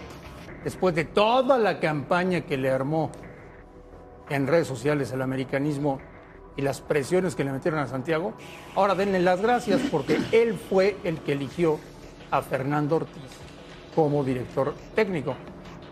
[0.65, 3.11] después de toda la campaña que le armó
[4.29, 6.01] en redes sociales el americanismo
[6.57, 8.35] y las presiones que le metieron a Santiago,
[8.75, 11.79] ahora denle las gracias porque él fue el que eligió
[12.31, 13.23] a Fernando Ortiz
[13.95, 15.35] como director técnico.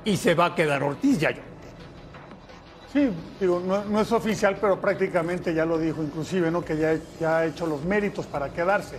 [0.05, 1.48] Y se va a quedar Ortiz, ya yo.
[2.93, 6.65] Sí, digo, no, es oficial, pero prácticamente ya lo dijo, inclusive, ¿no?
[6.65, 8.97] Que ya, ya ha hecho los méritos para quedarse.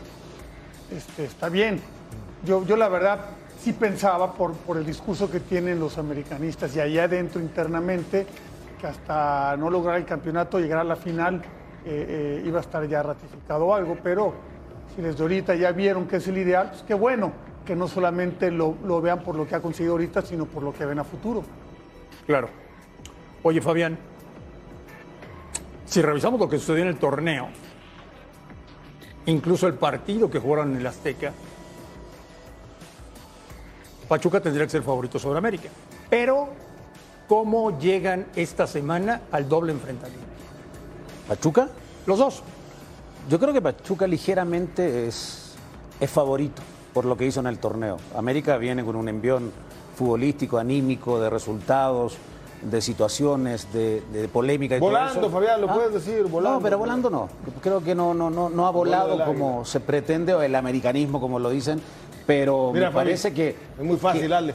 [0.95, 1.82] Este, está bien.
[2.45, 3.19] Yo, yo la verdad
[3.60, 8.28] sí pensaba, por, por el discurso que tienen los americanistas y allá adentro internamente,
[8.80, 11.41] que hasta no lograr el campeonato, llegar a la final,
[11.84, 14.34] eh, eh, iba a estar ya ratificado algo, pero
[14.95, 17.32] si desde ahorita ya vieron que es el ideal, pues qué bueno,
[17.65, 20.73] que no solamente lo, lo vean por lo que ha conseguido ahorita, sino por lo
[20.73, 21.43] que ven a futuro.
[22.28, 22.68] Claro.
[23.43, 23.97] Oye, Fabián,
[25.86, 27.47] si revisamos lo que sucedió en el torneo,
[29.25, 31.32] incluso el partido que jugaron en el Azteca,
[34.08, 35.69] Pachuca tendría que ser favorito sobre América.
[36.10, 36.49] Pero,
[37.28, 40.25] ¿cómo llegan esta semana al doble enfrentamiento?
[41.28, 41.69] ¿Pachuca?
[42.08, 42.43] Los dos.
[43.30, 45.56] Yo creo que Pachuca ligeramente es,
[45.99, 46.62] es favorito
[46.93, 47.97] por lo que hizo en el torneo.
[48.15, 49.52] América viene con un envión
[49.95, 52.17] futbolístico, anímico, de resultados,
[52.62, 55.30] de situaciones, de, de polémica y todo Volando, eso.
[55.30, 56.58] Fabián, lo puedes decir, volando.
[56.60, 57.30] No, pero volando no.
[57.62, 61.39] Creo que no, no, no, no ha volado como se pretende, o el americanismo, como
[61.39, 61.82] lo dicen,
[62.26, 63.56] pero Mira, me parece que...
[63.78, 64.54] es muy fácil, que dale.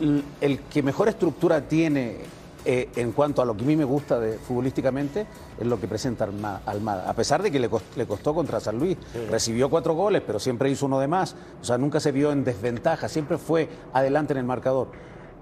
[0.00, 2.16] El, el que mejor estructura tiene
[2.64, 5.26] eh, en cuanto a lo que a mí me gusta de, futbolísticamente
[5.60, 7.08] es lo que presenta Alma- Almada.
[7.08, 7.68] A pesar de que le
[8.06, 8.96] costó contra San Luis,
[9.30, 11.36] recibió cuatro goles, pero siempre hizo uno de más.
[11.62, 14.88] O sea, nunca se vio en desventaja, siempre fue adelante en el marcador.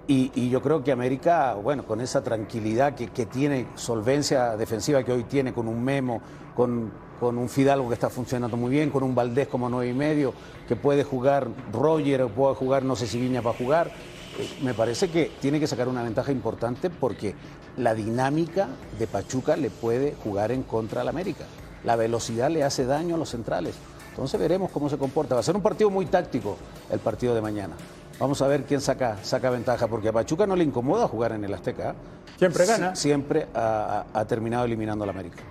[0.09, 5.12] Y, yo creo que América, bueno, con esa tranquilidad que, que tiene, solvencia defensiva que
[5.12, 6.21] hoy tiene, con un Memo,
[6.57, 9.95] con, con un Fidalgo que está funcionando muy bien, con un Valdés como nueve y
[9.95, 10.35] medio,
[10.67, 13.93] que puede jugar Roger, o puede jugar, no sé si Viña va a jugar,
[14.38, 17.35] eh, me parece que tiene que sacar una ventaja importante porque
[17.77, 21.45] la dinámica de Pachuca le puede jugar en contra al América.
[21.85, 23.77] La velocidad le hace daño a los centrales.
[24.11, 25.35] Entonces veremos cómo se comporta.
[25.35, 26.57] Va a ser un partido muy táctico
[26.91, 27.75] el partido de mañana.
[28.22, 31.42] Vamos a ver quién saca, saca ventaja, porque a Pachuca no le incomoda jugar en
[31.44, 31.90] el Azteca.
[31.90, 31.94] ¿eh?
[32.38, 32.92] Siempre gana.
[32.92, 35.42] Sie- Siempre ha, ha- ha terminado eliminando al América.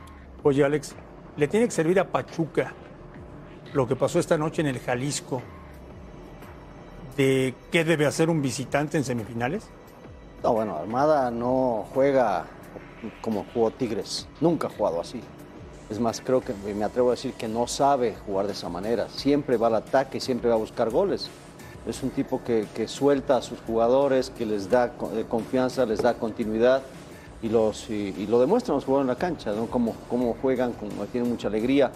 [0.41, 0.95] Oye, Alex,
[1.35, 2.71] ¿le tiene que servir a Pachuca
[3.73, 5.41] lo que pasó esta noche en el Jalisco
[7.17, 9.65] de qué debe hacer un visitante en semifinales?
[10.41, 12.45] No, bueno, Armada no juega
[13.19, 14.29] como jugó Tigres.
[14.39, 15.19] Nunca ha jugado así.
[15.89, 19.09] Es más, creo que me atrevo a decir que no sabe jugar de esa manera.
[19.09, 21.29] Siempre va al ataque, siempre va a buscar goles.
[21.87, 26.13] Es un tipo que, suelta a sus jugadores, que les da eh, confianza, les da
[26.13, 26.81] continuidad
[27.41, 29.53] y, los, y, lo demuestran los jugadores en la cancha.
[29.69, 31.91] Cómo, cómo juegan, cómo tienen mucha alegría.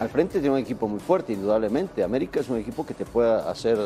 [0.00, 2.02] Al frente tiene un equipo muy fuerte, indudablemente.
[2.02, 3.78] América es un equipo que te puede hacer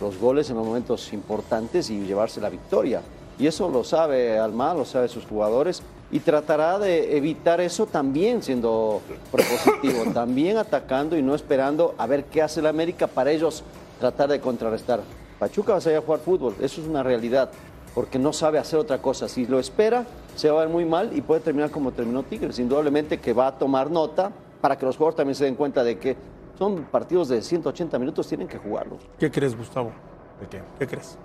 [0.00, 3.02] los goles en los momentos importantes y llevarse la victoria.
[3.38, 8.42] Y eso lo sabe Almada, lo sabe sus jugadores y tratará de evitar eso también
[8.42, 13.64] siendo propositivo, también atacando y no esperando a ver qué hace el América para ellos
[14.00, 15.00] tratar de contrarrestar.
[15.38, 17.50] Pachuca va a salir a jugar fútbol, eso es una realidad,
[17.94, 19.28] porque no sabe hacer otra cosa.
[19.28, 20.04] Si lo espera,
[20.36, 22.58] se va a ver muy mal y puede terminar como terminó Tigres.
[22.58, 25.98] Indudablemente que va a tomar nota para que los jugadores también se den cuenta de
[25.98, 26.16] que
[26.58, 29.00] son partidos de 180 minutos, tienen que jugarlos.
[29.18, 29.92] ¿Qué crees, Gustavo?
[30.40, 30.62] ¿De qué?
[30.78, 31.18] ¿Qué crees?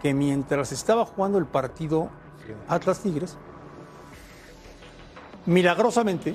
[0.00, 2.08] Que mientras estaba jugando el partido
[2.68, 3.36] Atlas Tigres,
[5.46, 6.34] milagrosamente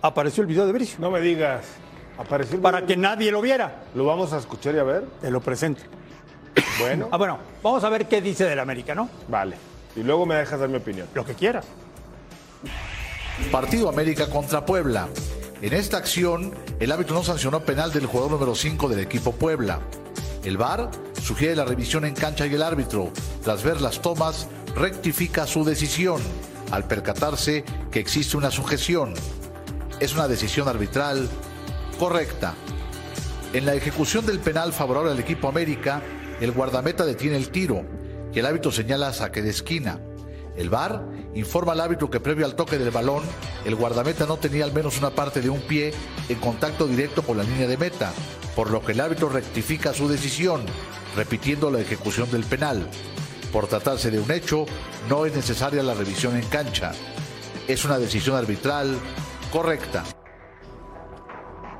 [0.00, 0.98] apareció el video de Bricio.
[1.00, 1.66] No me digas.
[2.18, 3.82] Apareció Para que nadie lo viera.
[3.94, 5.04] Lo vamos a escuchar y a ver.
[5.20, 5.82] Te lo presento.
[6.78, 9.08] Bueno, Ah, bueno, vamos a ver qué dice del América, ¿no?
[9.28, 9.56] vale.
[9.96, 11.06] Y luego me dejas dar mi opinión.
[11.14, 11.62] Lo que quiera.
[13.50, 15.08] Partido América contra Puebla.
[15.60, 19.80] En esta acción, el árbitro no sancionó penal del jugador número 5 del equipo Puebla.
[20.44, 23.10] El VAR sugiere la revisión en cancha y el árbitro,
[23.44, 26.20] tras ver las tomas, rectifica su decisión
[26.70, 29.14] al percatarse que existe una sujeción.
[30.00, 31.28] Es una decisión arbitral
[32.02, 32.54] correcta.
[33.52, 36.02] En la ejecución del penal favorable al equipo América,
[36.40, 37.84] el guardameta detiene el tiro
[38.34, 40.00] y el árbitro señala saque de esquina.
[40.56, 41.00] El VAR
[41.36, 43.22] informa al árbitro que previo al toque del balón,
[43.64, 45.94] el guardameta no tenía al menos una parte de un pie
[46.28, 48.12] en contacto directo con la línea de meta,
[48.56, 50.62] por lo que el árbitro rectifica su decisión,
[51.14, 52.84] repitiendo la ejecución del penal.
[53.52, 54.66] Por tratarse de un hecho,
[55.08, 56.90] no es necesaria la revisión en cancha.
[57.68, 58.98] Es una decisión arbitral
[59.52, 60.02] correcta.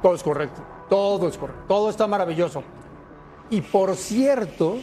[0.02, 0.60] Todo es correcto.
[0.88, 1.62] Todo es correcto.
[1.68, 2.62] Todo está maravilloso.
[3.50, 4.76] Y por cierto,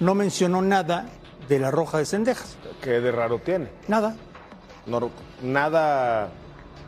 [0.00, 1.06] no mencionó nada
[1.48, 2.56] de la roja de Cendejas.
[2.82, 3.68] ¿Qué de raro tiene?
[3.88, 4.16] Nada.
[4.86, 5.10] No-
[5.42, 6.30] nada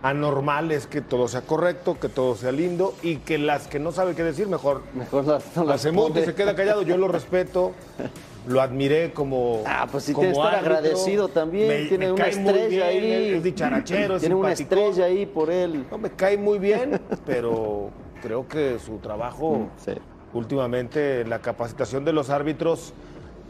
[0.03, 3.91] anormal es que todo sea correcto, que todo sea lindo y que las que no
[3.93, 6.25] sabe qué decir, mejor, Mejor no, no las hace mucho, pone.
[6.25, 6.83] se queda callado.
[6.83, 7.73] Yo lo respeto,
[8.47, 9.63] lo admiré como.
[9.67, 10.77] Ah, pues sí como tiene que estar árbitro.
[10.79, 11.69] agradecido también.
[11.69, 13.35] Me- tiene me una cae muy estrella bien, ahí.
[13.35, 15.85] Es dicharachero, es Tiene una estrella ahí por él.
[15.91, 17.91] No, me cae muy bien, pero
[18.23, 19.93] creo que su trabajo Sí.
[20.33, 22.93] últimamente, la capacitación de los árbitros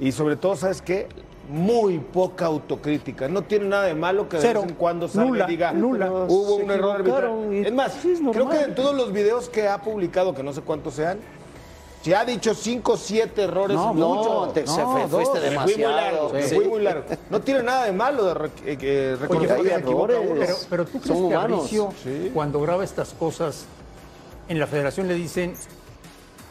[0.01, 1.09] y sobre todo, ¿sabes qué?
[1.49, 3.29] Muy poca autocrítica.
[3.29, 4.63] No tiene nada de malo que de Cero.
[4.63, 6.11] vez en cuando salga Nula, y diga, nula.
[6.11, 7.33] hubo Se un error arbitral.
[7.53, 10.43] y- Es más, sí, es creo que en todos los videos que ha publicado, que
[10.43, 11.19] no sé cuántos sean,
[12.07, 14.47] si ha dicho cinco o siete errores, No, mucho.
[14.47, 15.11] no, te- se No, fue- dos.
[15.11, 15.97] fuiste Me fui muy demasiado.
[15.97, 16.55] largo, Sí.
[16.55, 17.05] fui muy largo.
[17.31, 20.31] No tiene nada de malo de re- eh, eh, reconocer que se equivoca errores.
[20.31, 20.41] uno.
[20.41, 21.37] Pero, pero tú crees Son que.
[21.57, 22.31] Bricio, Sí.
[22.33, 23.65] cuando graba estas cosas,
[24.49, 25.55] en la federación le dicen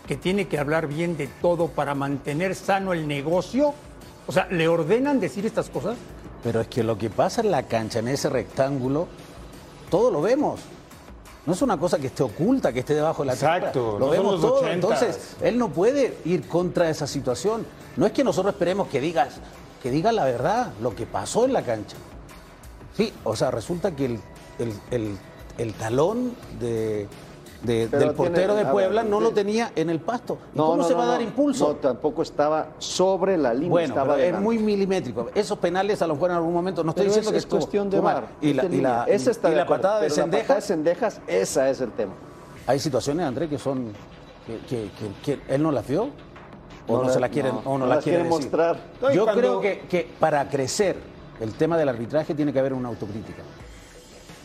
[0.05, 3.73] que tiene que hablar bien de todo para mantener sano el negocio.
[4.27, 5.95] O sea, ¿le ordenan decir estas cosas?
[6.43, 9.07] Pero es que lo que pasa en la cancha, en ese rectángulo,
[9.89, 10.59] todo lo vemos.
[11.45, 13.91] No es una cosa que esté oculta, que esté debajo de la Exacto, tierra.
[13.93, 14.67] no Lo vemos todo.
[14.67, 17.65] Entonces, él no puede ir contra esa situación.
[17.97, 19.35] No es que nosotros esperemos que digas,
[19.83, 21.97] que diga la verdad, lo que pasó en la cancha.
[22.97, 24.19] Sí, o sea, resulta que el,
[24.59, 25.17] el- el-
[25.57, 27.07] el talón de,
[27.63, 30.37] de- del portero tiene- de Puebla ver, no lo tenía en el pasto.
[30.53, 31.23] ¿Y No, cómo no, se no, va a dar no.
[31.25, 31.67] impulso?
[31.69, 33.69] No, tampoco estaba sobre la línea.
[33.69, 35.29] Bueno, estaba pero es muy milimétrico.
[35.33, 37.59] Esos penales a lo mejor en algún momento no estoy Pero diciendo es, que es
[37.59, 38.25] cuestión de estuvo mal.
[38.41, 39.03] Y la, y la- línea.
[39.07, 41.17] Esa está y de la acuerdo, patada de pero la patada de Cendejas.
[41.17, 42.13] Cendejas, esa es el tema.
[42.67, 43.93] Hay situaciones, André, que son
[44.45, 44.91] que, que-
[45.23, 46.09] que- que él no las vio
[46.87, 48.51] o No se la quieren no, o no, la las quiere quiere decir.
[48.51, 48.77] mostrar.
[49.13, 50.97] Yo cuando- creo que, que para crecer
[51.39, 53.41] el tema del arbitraje tiene que haber una autocrítica.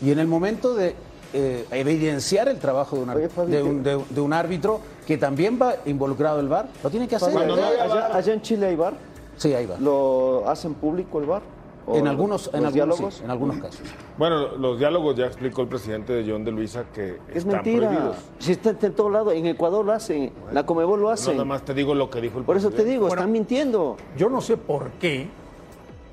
[0.01, 0.95] Y en el momento de
[1.33, 5.57] eh, evidenciar el trabajo de un, Fabi, de, un, de- de un árbitro que también
[5.61, 7.33] va involucrado el VAR, lo tiene que hacer.
[7.33, 8.15] No allá, VAR.
[8.15, 8.93] allá en Chile hay bar.
[9.37, 9.77] Sí, ahí va.
[9.79, 11.41] ¿Lo hacen público el bar?
[11.87, 13.13] ¿O En algunos, en los algunos, diálogos?
[13.15, 13.81] sí, en algunos casos.
[14.15, 17.87] Bueno, los diálogos ya explicó el presidente de John de Luisa que Es están mentira.
[17.89, 18.17] prohibidos.
[18.37, 21.31] Si está en todo lado, en Ecuador lo hacen, la Comebol lo No, hace.
[21.31, 23.15] nada más te digo lo que dijo el Por eso te digo, Bueno.
[23.21, 23.97] están mintiendo.
[24.15, 25.27] Yo no sé por qué,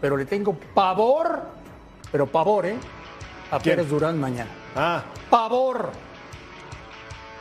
[0.00, 1.40] pero le tengo pavor,
[2.11, 2.76] pero pavor, ¿eh?
[3.50, 3.76] A ¿Quién?
[3.76, 4.48] Pérez Durán mañana.
[4.74, 5.90] Ah, ¡Pavor!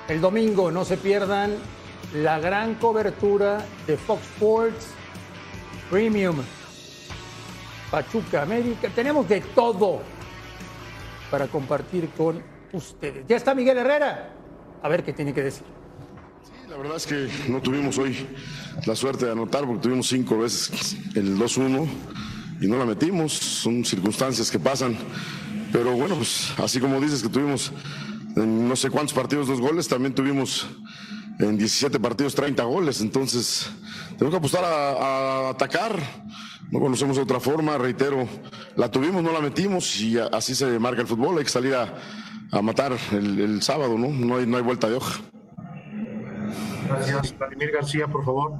[0.08, 1.56] El domingo no se pierdan
[2.13, 4.88] la gran cobertura de Fox Sports
[5.90, 6.38] Premium.
[7.92, 8.90] Pachuca América.
[8.94, 10.02] Tenemos de todo
[11.30, 12.42] para compartir con
[12.74, 13.26] ustedes.
[13.28, 14.34] Ya está Miguel Herrera.
[14.82, 15.63] A ver qué tiene que decir.
[16.70, 18.28] La verdad es que no tuvimos hoy
[18.86, 21.88] la suerte de anotar porque tuvimos cinco veces el 2-1
[22.62, 23.34] y no la metimos.
[23.34, 24.98] Son circunstancias que pasan.
[25.72, 27.72] Pero bueno, pues así como dices que tuvimos
[28.36, 30.67] en no sé cuántos partidos dos goles, también tuvimos
[31.39, 33.02] en 17 partidos 30 goles.
[33.02, 33.70] Entonces
[34.17, 36.00] tenemos que apostar a, atacar.
[36.72, 38.28] No conocemos otra forma, reitero,
[38.76, 41.38] la tuvimos, no la metimos y así se marca el fútbol.
[41.38, 41.93] Hay que salir a,
[42.62, 44.10] matar el, el sábado, ¿no?
[44.10, 45.20] No hay, no hay vuelta de hoja.
[46.88, 47.38] Gracias.
[47.38, 48.54] Vladimir García, por favor.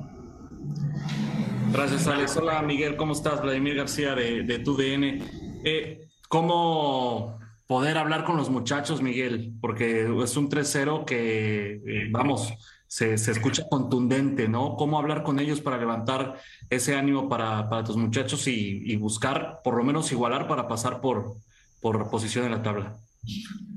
[1.72, 2.38] Gracias, Alex.
[2.38, 3.42] Hola, Miguel, ¿cómo estás?
[3.42, 5.24] Vladimir García de, de TUDN.
[5.64, 9.54] Eh, ¿Cómo poder hablar con los muchachos, Miguel?
[9.62, 12.54] Porque es un 3-0 que, eh, vamos,
[12.88, 14.76] se, se escucha contundente, ¿no?
[14.76, 19.60] ¿Cómo hablar con ellos para levantar ese ánimo para, para tus muchachos y, y buscar,
[19.64, 21.36] por lo menos, igualar para pasar por,
[21.82, 22.96] por posición en la tabla?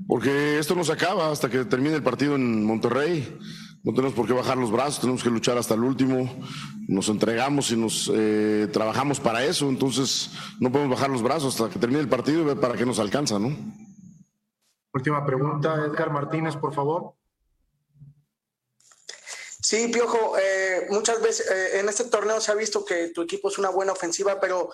[0.06, 3.36] Porque esto no se acaba hasta que termine el partido en Monterrey.
[3.82, 6.30] No tenemos por qué bajar los brazos, tenemos que luchar hasta el último,
[6.86, 11.72] nos entregamos y nos eh, trabajamos para eso, entonces no podemos bajar los brazos hasta
[11.72, 13.56] que termine el partido y ver para qué nos alcanza, ¿no?
[14.92, 17.14] Última pregunta, Edgar Martínez, por favor.
[19.62, 23.48] Sí, Piojo, eh, muchas veces eh, en este torneo se ha visto que tu equipo
[23.48, 24.70] es una buena ofensiva, pero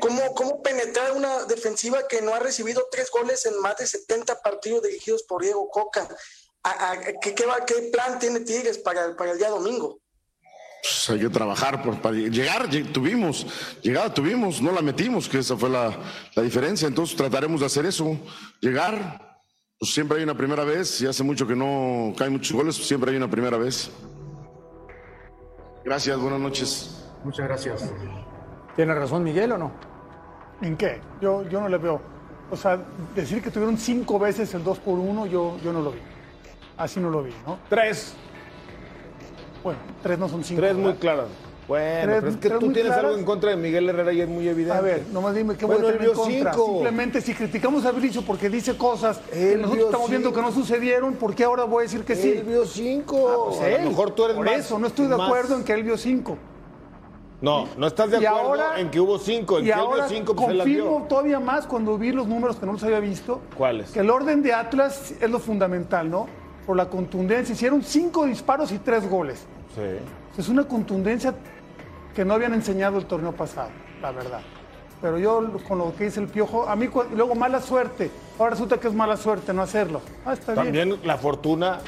[0.00, 4.42] ¿cómo, ¿cómo penetrar una defensiva que no ha recibido tres goles en más de 70
[4.42, 6.08] partidos dirigidos por Diego Coca?
[6.64, 9.98] ¿A- a- ¿Qué, qué, va- qué plan tiene Tigres para, para el día domingo?
[10.82, 13.46] Pues hay que trabajar por- para llegar, lleg- tuvimos,
[13.82, 15.94] llegada tuvimos, no la metimos, que esa fue la,
[16.34, 18.18] la diferencia, entonces trataremos de hacer eso,
[18.60, 19.38] llegar,
[19.78, 22.86] pues siempre hay una primera vez, y hace mucho que no caen muchos goles, pues
[22.88, 23.90] siempre hay una primera vez.
[25.84, 27.04] Gracias, buenas noches.
[27.24, 27.90] Muchas gracias.
[28.76, 29.72] ¿Tiene razón Miguel o no?
[30.62, 31.00] ¿En qué?
[31.20, 32.00] Yo, yo no le veo.
[32.50, 32.78] O sea,
[33.14, 35.98] decir que tuvieron cinco veces el 2 por 1 yo, yo no lo vi.
[36.76, 37.58] Así no lo vi, ¿no?
[37.68, 38.14] Tres.
[39.62, 40.60] Bueno, tres no son cinco.
[40.60, 41.26] Tres muy claras.
[41.66, 43.04] Bueno, Tres- pero es que tú tienes claras.
[43.06, 44.76] algo en contra de Miguel Herrera y es muy evidente.
[44.76, 46.52] A ver, nomás dime qué Bueno, voy a tener en vio contra.
[46.52, 46.66] cinco.
[46.66, 50.40] Simplemente si criticamos a Bricio porque dice cosas que nosotros estamos viendo cinco.
[50.40, 52.32] que no sucedieron, ¿por qué ahora voy a decir que sí?
[52.32, 53.28] Él vio cinco.
[53.30, 55.56] Ah, pues A lo mejor tú eres Por más- eso, no estoy de más- acuerdo
[55.56, 56.36] en que él vio cinco.
[57.40, 59.56] No, no estás de acuerdo ahora- en que hubo cinco.
[59.58, 61.08] En y que ahora vio cinco, pues confirmo vio.
[61.08, 63.90] todavía más cuando vi los números que no los había visto, ¿Cuáles?
[63.90, 66.26] que el orden de Atlas es lo fundamental, ¿no?
[66.66, 67.52] Por la contundencia.
[67.52, 69.40] Hicieron cinco disparos y tres goles.
[69.74, 70.40] Sí.
[70.40, 71.34] Es una contundencia
[72.14, 74.40] que no habían enseñado el torneo pasado, la verdad.
[75.02, 78.10] Pero yo con lo que dice el piojo, a mí luego mala suerte.
[78.38, 80.00] Ahora resulta que es mala suerte no hacerlo.
[80.24, 80.64] Ah, está bien.
[80.64, 81.80] También la fortuna,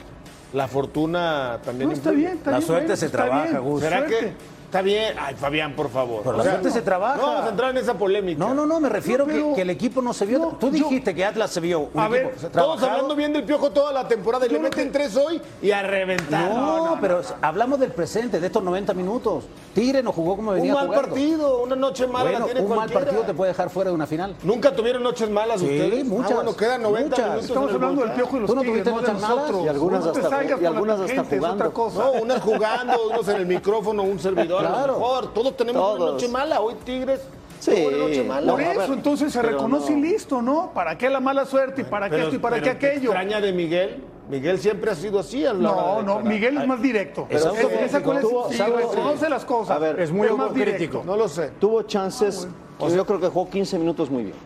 [0.53, 1.89] la fortuna también.
[1.91, 3.59] No, está bien, está La bien, suerte bueno, se está trabaja.
[3.59, 3.81] Gus.
[3.81, 4.19] ¿Será Suerte.
[4.19, 4.33] que
[4.67, 5.15] está bien?
[5.19, 6.21] Ay, Fabián, por favor.
[6.23, 7.17] Pero O la sea, suerte se trabaja.
[7.17, 8.39] No vamos a entrar en esa polémica.
[8.39, 10.39] No, no, no, me refiero No, pero- que, que el equipo no se vio.
[10.39, 11.89] No, Tú yo- dijiste que Atlas se vio.
[11.95, 14.93] Un A equipo ver, todos hablando bien del piojo toda la temporada y le meten
[14.93, 16.51] tres hoy y a reventar.
[16.51, 19.45] No, pero hablamos del presente, de estos 90 minutos.
[19.75, 21.09] Tigre no jugó como Un venía mal jugando.
[21.09, 24.07] partido, una noche mala Bueno, tiene un mal partido te puede dejar fuera de una
[24.07, 24.35] final.
[24.43, 26.05] ¿Nunca tuvieron noches malas Sí, ustedes?
[26.05, 26.31] muchas.
[26.33, 27.27] Ah, bueno, quedan 90 muchas.
[27.27, 27.49] minutos.
[27.51, 29.21] Estamos hablando del piojo y los ¿Tú no tuviste noches malas?
[29.37, 29.65] nosotros.
[29.65, 31.73] Y algunas No te hasta- la jugando.
[31.73, 31.99] cosa.
[31.99, 34.63] No, unas jugando, unos en el micrófono, un servidor.
[34.67, 34.93] A Claro.
[34.95, 36.61] lo mejor, todos tenemos una noche mala.
[36.61, 37.21] Hoy Tigres.
[37.59, 37.71] Sí.
[37.75, 38.53] tuvo una noche mala.
[38.53, 39.99] Por eso, entonces se pero reconoce no.
[39.99, 40.71] y listo, ¿no?
[40.75, 42.87] ¿Para qué la mala suerte y para qué Pero- esto y para qué pero ¿te
[42.87, 43.11] aquello?
[43.11, 44.05] extraña de Miguel?
[44.29, 45.45] Miguel siempre ha sido así.
[45.47, 46.21] a la No, no.
[46.21, 47.27] Miguel es más directo.
[47.31, 47.85] Es Es- autocrítico.
[47.85, 48.77] esa cual es- Tuvo- sí, ¿sabe?
[48.83, 49.77] reconoce las cosas.
[49.77, 51.03] A ver, Es muy más directo.
[51.05, 51.51] No lo sé.
[51.59, 52.47] Tuvo chances,
[52.79, 54.37] o sea, yo creo que jugó 15 minutos muy bien.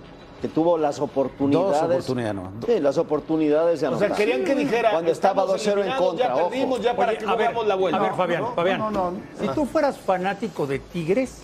[0.41, 1.81] Que tuvo las oportunidades.
[1.81, 2.53] Dos oportunidades, no.
[2.67, 4.17] Sí, las oportunidades de O sea, anotar.
[4.17, 4.91] quería que dijera.
[4.93, 6.49] Cuando estaba estamos 2-0 en contra, Ya ojo.
[6.49, 7.99] perdimos, ya para Oye, que a ver, la vuelta.
[7.99, 8.79] a ver, Fabián, No, Fabián.
[8.79, 9.13] no, no.
[9.39, 11.43] Si tú fueras fanático de Tigres,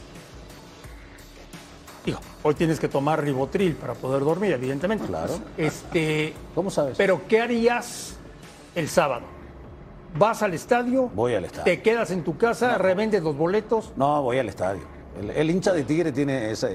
[2.05, 5.07] digo, hoy tienes que tomar ribotril para poder dormir, evidentemente.
[5.07, 5.35] Claro.
[5.59, 6.97] Este, ¿Cómo sabes?
[6.97, 8.17] pero ¿qué harías
[8.75, 9.25] el sábado?
[10.19, 11.11] ¿Vas al estadio?
[11.15, 11.65] Voy al estadio.
[11.65, 12.79] ¿Te quedas en tu casa?
[12.79, 13.93] ¿Revendes los boletos?
[13.97, 14.81] No, voy al estadio.
[15.21, 16.69] El, el hincha de Tigre tiene esa,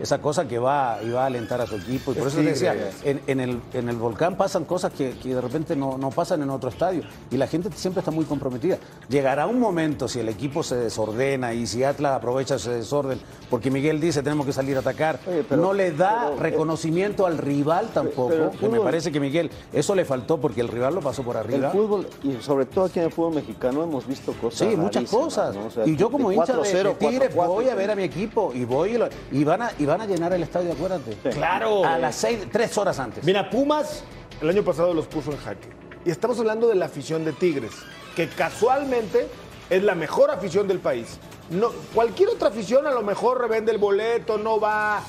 [0.00, 2.12] esa cosa que va y va a alentar a su equipo.
[2.12, 2.90] Y por Es eso te decía, Tigre.
[3.04, 6.42] en, en el, en el volcán pasan cosas que, que de repente no, no pasan
[6.42, 7.02] en otro estadio.
[7.30, 8.78] Y la gente siempre está muy comprometida.
[9.08, 13.70] Llegará un momento si el equipo se desordena y si Atlas aprovecha ese desorden, porque
[13.70, 17.26] Miguel dice tenemos que salir a atacar, Oye, pero- no le da pero, eh, reconocimiento
[17.26, 18.28] al rival tampoco.
[18.28, 21.22] pero el que me parece que Miguel, eso le faltó porque el rival lo pasó
[21.22, 21.70] por El arriba.
[21.70, 24.68] fútbol, y sobre todo aquí en el fútbol mexicano, hemos visto cosas.
[24.68, 25.54] Sí, muchas cosas.
[25.54, 25.66] ¿no?
[25.66, 27.96] O sea, y yo como hincha de, 4-0, de Tigre 4-4, voy a ver a
[27.96, 30.72] mi equipo y voy y, lo- y van a y van a llenar el estadio,
[30.72, 31.12] acuérdate.
[31.30, 31.84] Claro.
[31.84, 33.24] A las seis, tres horas antes.
[33.24, 34.04] Mira, Pumas
[34.40, 35.68] el año pasado los puso en jaque.
[36.04, 37.72] Y estamos hablando de la afición de Tigres,
[38.14, 39.26] que casualmente
[39.68, 41.18] es la mejor afición del país.
[41.50, 45.02] No, cualquier otra afición a lo mejor revende el boleto, no va.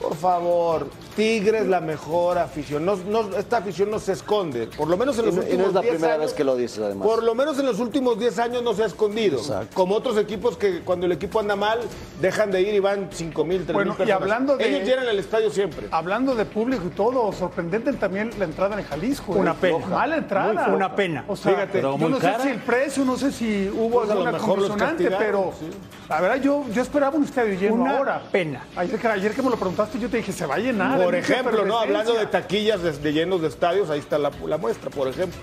[0.00, 0.86] Por favor,
[1.22, 2.84] Tigres la mejor afición.
[2.86, 4.68] No, no- esta afición no se esconde.
[4.68, 6.26] Por lo menos en Y los no- y no últimos es la 10 primera años-
[6.26, 7.08] vez que lo dices, además.
[7.08, 9.38] Por lo menos en los últimos 10 años no se ha escondido.
[9.38, 9.74] Exacto.
[9.74, 11.80] Como otros equipos que cuando el equipo anda mal,
[12.20, 14.22] dejan de ir y van 5 mil, 3 Bueno, mil y personas.
[14.22, 15.88] hablando de- Ellos llenan el estadio siempre.
[15.90, 19.32] Hablando de público y todo, sorprendente también la entrada en el Jalisco.
[19.32, 19.56] Una ¿eh?
[19.60, 19.86] pena.
[19.88, 20.66] Mala entrada.
[20.68, 21.24] Muy- una pena.
[21.26, 22.36] O sea, Fíjate, pero yo muy no cara.
[22.38, 25.66] sé si el precio, no sé si hubo Pues alguna castigaron, pero sí.
[26.08, 28.22] la verdad yo, yo esperaba un estadio lleno Una ahora.
[28.30, 28.64] pena.
[28.76, 31.07] Ayer que me lo preguntaste yo te dije, se va a llenar.
[31.08, 31.78] Por ejemplo, ¿no?
[31.78, 35.38] Hablando de taquillas de, de llenos de estadios, ahí está la, la muestra, por ejemplo.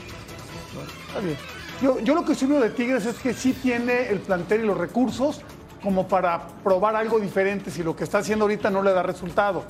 [1.08, 1.38] Está bien.
[1.82, 4.78] Yo, yo lo que veo de Tigres es que sí tiene el plantel y los
[4.78, 5.42] recursos
[5.82, 9.64] como para probar algo diferente si lo que está haciendo ahorita no le da resultado.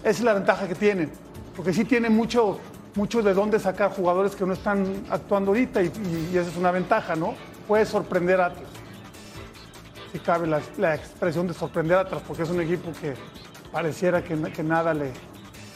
[0.00, 1.10] Esa es la ventaja que tienen,
[1.56, 2.58] porque sí tiene mucho,
[2.94, 6.56] mucho de dónde sacar jugadores que no están actuando ahorita y, y- y esa es
[6.56, 7.34] una ventaja, ¿no?
[7.68, 8.70] Puede sorprender a Atlas.
[10.12, 13.14] Si cabe la, la expresión de sorprender a Atlas, porque es un equipo que
[13.70, 15.12] pareciera que, que nada, le,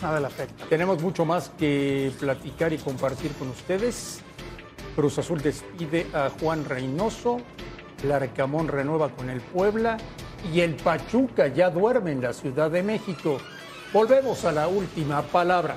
[0.02, 0.66] nada le afecta.
[0.66, 4.20] Tenemos mucho más que platicar y compartir con ustedes.
[4.94, 7.38] Cruz Azul despide a Juan Reynoso,
[8.04, 9.96] Larcamón renueva con el Puebla
[10.52, 13.38] y el Pachuca ya duerme en la Ciudad de México.
[13.92, 15.76] Volvemos a la última palabra.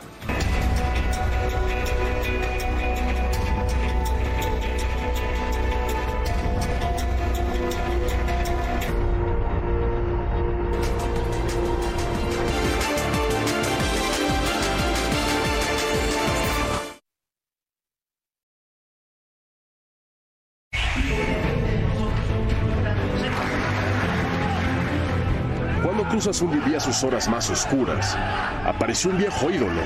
[25.83, 28.17] Cuando Cruz Azul vivía sus horas más oscuras,
[28.65, 29.81] apareció un viejo ídolo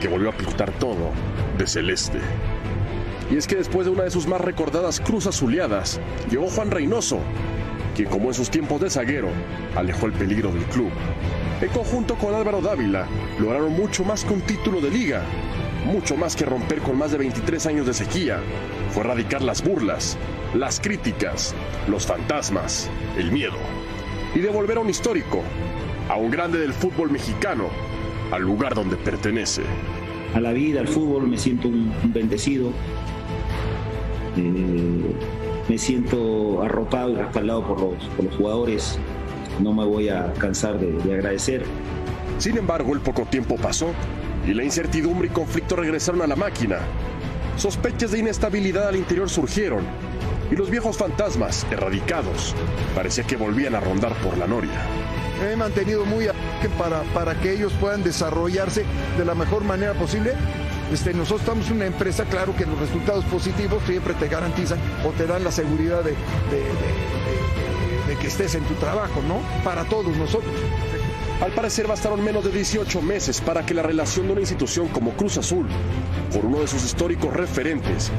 [0.00, 1.12] que volvió a pintar todo
[1.56, 2.18] de celeste.
[3.30, 5.98] Y es que después de una de sus más recordadas Cruz Azuleadas,
[6.30, 7.20] llegó Juan Reynoso,
[7.96, 9.30] quien como en sus tiempos de zaguero,
[9.76, 10.90] alejó el peligro del club.
[11.60, 13.06] En conjunto con Álvaro Dávila,
[13.38, 15.22] lograron mucho más que un título de liga,
[15.86, 18.40] mucho más que romper con más de 23 años de sequía.
[18.90, 20.18] Fue erradicar las burlas,
[20.54, 21.54] las críticas,
[21.88, 23.58] los fantasmas, el miedo
[24.34, 25.42] y devolver a un histórico,
[26.08, 27.68] a un grande del fútbol mexicano,
[28.30, 29.62] al lugar donde pertenece.
[30.34, 32.70] a la vida, al fútbol, me siento un, un bendecido.
[34.36, 35.14] Eh,
[35.68, 38.98] me siento arropado y respaldado por los, por los jugadores.
[39.60, 41.64] No me voy a cansar de, de agradecer.
[42.38, 43.92] Sin embargo, el poco tiempo pasó
[44.46, 46.78] y la incertidumbre y conflicto regresaron a la máquina.
[47.56, 49.84] Sospechas de inestabilidad al interior surgieron
[50.50, 52.54] y los viejos fantasmas, erradicados,
[52.94, 54.72] parecía que volvían a rondar por la noria.
[55.50, 58.84] He mantenido muy a que para, para que ellos puedan desarrollarse
[59.16, 60.34] de la mejor manera posible.
[60.92, 65.10] Este, nosotros estamos en una empresa, claro que los resultados positivos siempre te garantizan o
[65.10, 66.16] te dan la seguridad de, de-
[66.56, 69.40] de- de- de que estés en tu trabajo, ¿no?
[69.62, 70.52] Para todos nosotros.
[71.40, 75.12] Al parecer bastaron menos de 18 meses para que la relación de una institución como
[75.12, 75.68] Cruz Azul,
[76.34, 78.10] por uno de sus históricos referentes,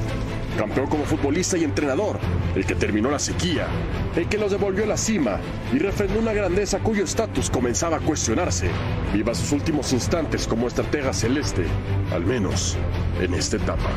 [0.58, 2.20] campeón como futbolista y entrenador,
[2.56, 3.68] el que terminó la sequía,
[4.16, 5.40] el que los devolvió a la cima
[5.74, 8.70] y refrendó una grandeza cuyo estatus comenzaba a cuestionarse,
[9.14, 11.66] viva sus últimos instantes como estratega celeste,
[12.12, 12.78] al menos
[13.20, 13.90] en esta etapa.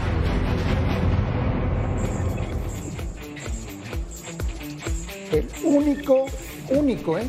[5.32, 6.26] El único,
[6.70, 7.26] único, ¿eh?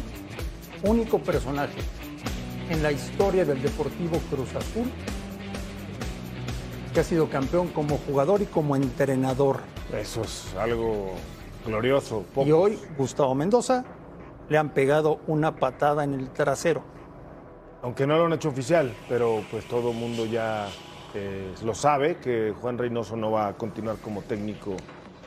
[0.83, 1.79] Único personaje
[2.69, 4.91] en la historia del Deportivo Cruz Azul
[6.95, 9.59] que ha sido campeón como jugador y como entrenador.
[9.93, 11.11] Eso es algo
[11.65, 12.23] glorioso.
[12.37, 13.83] Y hoy Gustavo Mendoza
[14.47, 16.85] le han pegado una patada en el trasero.
[17.81, 20.69] Aunque no lo han hecho oficial, pero pues todo el mundo ya
[21.13, 24.77] eh, lo sabe que Juan Reynoso no va a continuar como técnico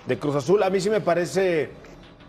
[0.07, 0.63] de Cruz Azul.
[0.63, 1.71] A mí sí me parece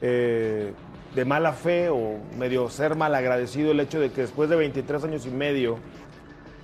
[0.02, 0.74] eh,
[1.16, 5.02] de mala fe o medio ser mal agradecido el hecho de que después de 23
[5.06, 5.78] años y medio,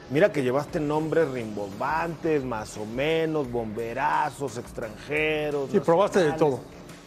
[0.10, 5.70] mira que llevaste nombres rimbombantes, más o menos, bomberazos, extranjeros.
[5.72, 6.60] Sí, probaste de todo.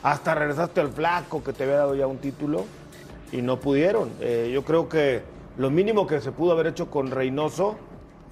[0.03, 2.65] Hasta regresaste al flaco que te había dado ya un título
[3.33, 4.11] y no pudieron.
[4.21, 5.23] Eh, yo creo que
[5.57, 7.77] lo mínimo que se pudo haber hecho con Reynoso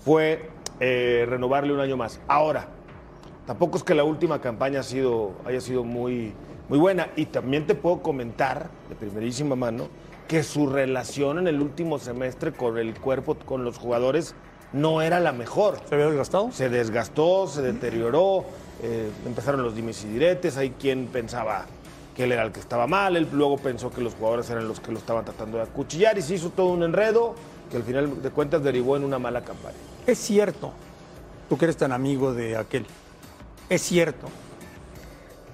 [0.04, 2.20] fue eh, renovarle un año más.
[2.28, 2.68] Ahora,
[3.46, 6.32] tampoco es que la última campaña ha sido, haya sido muy,
[6.68, 7.08] muy buena.
[7.16, 9.88] Y también te puedo comentar, de primerísima mano,
[10.28, 14.34] que su relación en el último semestre con el cuerpo, con los jugadores,
[14.76, 15.78] no era la mejor.
[15.88, 16.52] ¿Se había desgastado?
[16.52, 18.44] Se desgastó, se deterioró,
[18.82, 21.64] eh, empezaron los dimes y diretes, hay quien pensaba
[22.14, 24.80] que él era el que estaba mal, él luego pensó que los jugadores eran los
[24.80, 27.34] que lo estaban tratando de acuchillar y se hizo todo un enredo
[27.70, 29.76] que al final de cuentas derivó en una mala campaña.
[30.06, 30.72] Es cierto,
[31.48, 32.86] tú que eres tan amigo de aquel,
[33.68, 34.28] es cierto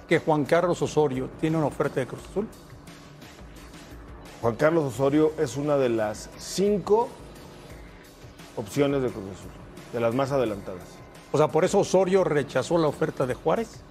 [0.07, 2.47] que Juan Carlos Osorio tiene una oferta de Cruz Azul.
[4.41, 7.09] Juan Carlos Osorio es una de las cinco
[8.55, 9.51] opciones de Cruz Azul,
[9.91, 10.83] de las más adelantadas.
[11.31, 13.81] O sea, por eso Osorio rechazó la oferta de Juárez.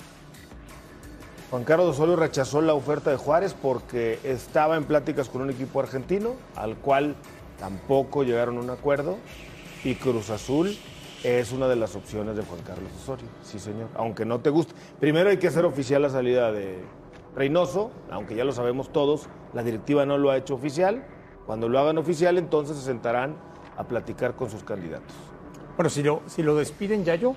[1.50, 5.80] Juan Carlos Osorio rechazó la oferta de Juárez porque estaba en pláticas con un equipo
[5.80, 7.14] argentino, al cual
[7.58, 9.18] tampoco llegaron a un acuerdo,
[9.84, 10.76] y Cruz Azul
[11.24, 14.74] es una de las opciones de Juan Carlos Osorio, sí señor, aunque no te guste.
[14.98, 16.82] Primero hay que hacer oficial la salida de
[17.36, 21.04] Reynoso, aunque ya lo sabemos todos, la directiva no lo ha hecho oficial.
[21.46, 23.36] Cuando lo hagan oficial, entonces se sentarán
[23.76, 25.14] a platicar con sus candidatos.
[25.76, 27.34] Bueno, si lo, si lo despiden ya yo,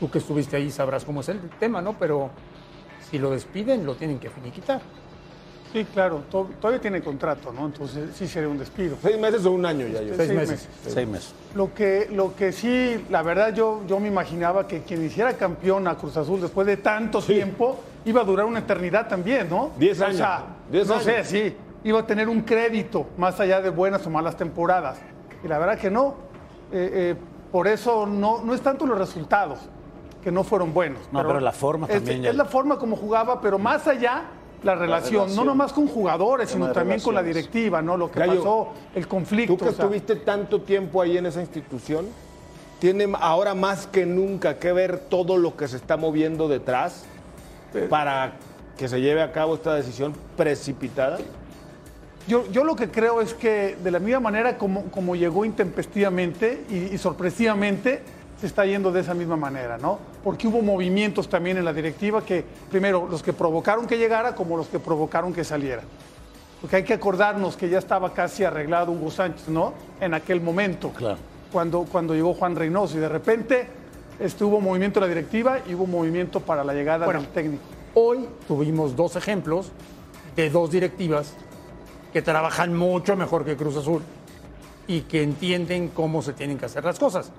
[0.00, 1.94] tú que estuviste ahí sabrás cómo es el tema, ¿no?
[1.98, 2.30] Pero
[3.10, 4.80] si lo despiden, lo tienen que finiquitar.
[5.72, 7.66] Sí, claro, to- todavía tiene contrato, ¿no?
[7.66, 8.96] Entonces sí sería un despido.
[9.02, 10.00] ¿Seis meses o un año ya?
[10.00, 10.14] yo?
[10.14, 10.68] Seis meses.
[10.86, 11.34] Seis meses.
[11.54, 15.86] Lo que, lo que sí, la verdad, yo, yo me imaginaba que quien hiciera campeón
[15.88, 19.72] a Cruz Azul después de tanto tiempo iba a durar una eternidad también, ¿no?
[19.76, 20.16] Diez O años.
[20.18, 21.04] sea, Diez no años.
[21.04, 21.56] sé, sí.
[21.86, 24.98] Iba a tener un crédito más allá de buenas o malas temporadas.
[25.44, 26.16] Y la verdad que no.
[26.72, 27.14] Eh, eh,
[27.52, 29.60] por eso no, no es tanto los resultados,
[30.20, 31.00] que no fueron buenos.
[31.12, 34.24] No, pero la forma es, también ya- Es la forma como jugaba, pero más allá
[34.64, 35.46] la relación, no relación.
[35.46, 37.96] nomás con jugadores, sino también con la directiva, ¿no?
[37.96, 39.52] Lo que Gallo, pasó, el conflicto.
[39.54, 42.06] Tú que o sea, estuviste tanto tiempo ahí en esa institución,
[42.80, 47.04] tiene ahora más que nunca que ver todo lo que se está moviendo detrás
[47.88, 48.32] para
[48.76, 51.18] que se lleve a cabo esta decisión precipitada.
[52.26, 56.64] Yo, yo lo que creo es que de la misma manera como, como llegó intempestivamente
[56.68, 58.02] y, y sorpresivamente,
[58.40, 59.98] se está yendo de esa misma manera, ¿no?
[60.22, 64.56] Porque hubo movimientos también en la directiva que, primero, los que provocaron que llegara como
[64.56, 65.82] los que provocaron que saliera.
[66.60, 69.72] Porque hay que acordarnos que ya estaba casi arreglado Hugo Sánchez, ¿no?
[70.00, 70.92] En aquel momento,
[71.52, 73.68] cuando, cuando llegó Juan Reynoso y de repente
[74.18, 77.62] este, hubo movimiento en la directiva y hubo movimiento para la llegada Bueno, del técnico.
[77.94, 79.70] Hoy tuvimos dos ejemplos
[80.34, 81.34] de dos directivas
[82.16, 84.00] que trabajan mucho mejor que Cruz Azul
[84.86, 87.30] y que entienden cómo se tienen que hacer las cosas.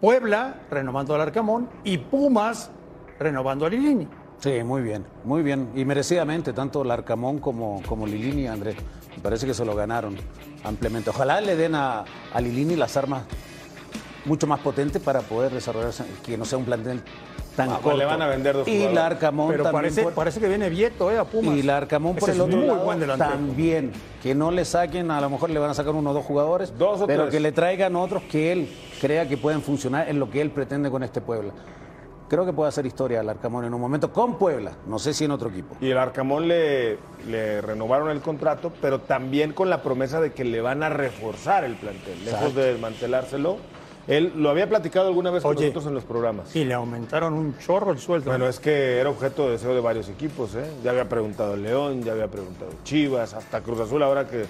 [0.00, 2.70] Puebla renovando al Arcamón y Pumas
[3.18, 4.06] renovando a Lilini.
[4.38, 5.68] Sí, muy bien, muy bien.
[5.74, 8.76] Y merecidamente, tanto Larcamón como, como Lilini, Andrés.
[9.16, 10.16] Me parece que se lo ganaron
[10.62, 11.10] ampliamente.
[11.10, 13.24] Ojalá le den a, a Lilini las armas
[14.26, 17.02] mucho más potentes para poder desarrollarse, que no sea un plantel
[17.56, 17.98] tan Ah, corto.
[17.98, 18.88] le van a vender dos Y.
[18.88, 19.82] Larcamón Pero también.
[19.82, 21.54] parece, por- parece que viene Vieto eh, a Pumas.
[21.56, 23.30] y Larcamón por Ese el es otro muy lado buen delantero.
[23.30, 23.92] también.
[24.22, 26.76] Que no le saquen, a lo mejor le van a sacar uno o dos jugadores,
[26.78, 27.34] Dos o pero tres.
[27.34, 28.68] que le traigan otros que él
[29.00, 31.52] crea que pueden funcionar en lo que él pretende con este Puebla.
[32.26, 35.26] Creo que puede hacer historia al Arcamón en un momento con Puebla, no sé si
[35.26, 35.76] en otro equipo.
[35.80, 36.96] Y el Arcamón le,
[37.28, 41.64] le renovaron el contrato, pero también con la promesa de que le van a reforzar
[41.64, 42.60] el plantel, lejos Exacto.
[42.60, 43.58] de desmantelárselo.
[44.06, 45.66] Él lo había platicado alguna vez con Oye.
[45.66, 46.54] nosotros en los programas.
[46.54, 48.30] Y le aumentaron un chorro el sueldo.
[48.30, 50.64] Bueno, es que era objeto de deseo de varios equipos, ¿eh?
[50.82, 54.44] Ya había preguntado León, ya había preguntado Chivas, hasta Cruz Azul ahora que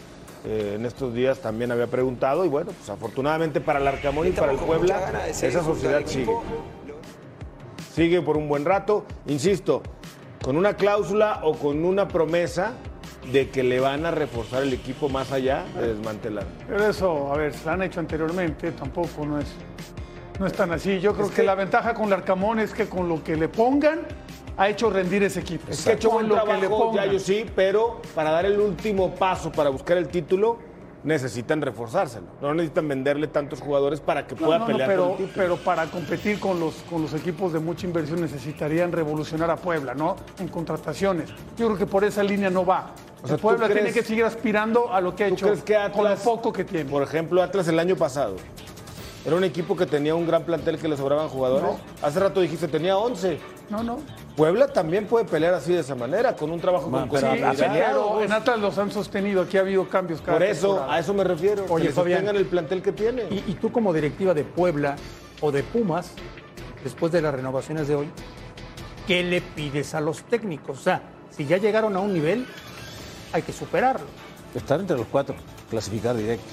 [0.46, 4.32] eh, en estos días también había preguntado y bueno, pues afortunadamente para el Arcamón y
[4.32, 6.32] para el Puebla esa sociedad sigue.
[7.94, 9.80] Sigue por un buen rato, insisto,
[10.42, 12.72] con una cláusula o con una promesa
[13.32, 16.44] de que le van a reforzar el equipo más allá de desmantelar.
[16.68, 19.46] Pero eso, a ver, se lo han hecho anteriormente, tampoco no es,
[20.38, 21.00] no es tan así.
[21.00, 24.00] Yo creo que, la ventaja con el Arcamón es que con lo que le pongan,
[24.56, 25.70] ha hecho rendir ese equipo.
[25.70, 27.06] Es que ha hecho buen lo que le trabajo, pongan.
[27.06, 30.58] ya yo sí, pero para dar el último paso para buscar el título,
[31.04, 32.26] necesitan reforzárselo.
[32.40, 35.32] No necesitan venderle tantos jugadores para que No, pueda no, pelear pero, el título.
[35.34, 39.94] pero para competir con los, con los equipos de mucha inversión necesitarían revolucionar a Puebla,
[39.94, 40.16] ¿no?
[40.38, 41.30] En contrataciones.
[41.56, 42.90] Yo creo que por esa línea no va.
[43.22, 45.46] O sea, El Puebla ¿tú tiene que seguir aspirando a lo que ha ¿Tú hecho
[45.46, 46.90] crees que con lo poco que tiene.
[46.90, 48.36] Por ejemplo, Atlas el año pasado.
[49.26, 51.70] Era un equipo que tenía un gran plantel que le sobraban jugadores.
[52.02, 53.38] Hace rato dijiste, tenía 11.
[53.70, 53.98] No, no.
[54.36, 57.54] Puebla también puede pelear así de esa manera, con un trabajo con Sí, continuidad.
[57.56, 59.40] pero en Atlas los han sostenido.
[59.42, 60.94] Aquí ha habido cambios cada Por eso, temporada.
[60.94, 61.64] a eso me refiero.
[61.70, 62.18] Oye, que Fabián.
[62.18, 63.22] sostengan el plantel que tiene.
[63.30, 64.96] Y, y tú como directiva de Puebla
[65.40, 66.10] o de Pumas,
[66.82, 68.08] después de las renovaciones de hoy,
[69.06, 70.78] ¿qué le pides a los técnicos?
[70.78, 71.00] O sea,
[71.30, 72.46] si ya llegaron a un nivel,
[73.32, 74.06] hay que superarlo.
[74.54, 75.34] Estar entre los cuatro,
[75.70, 76.44] clasificar directo.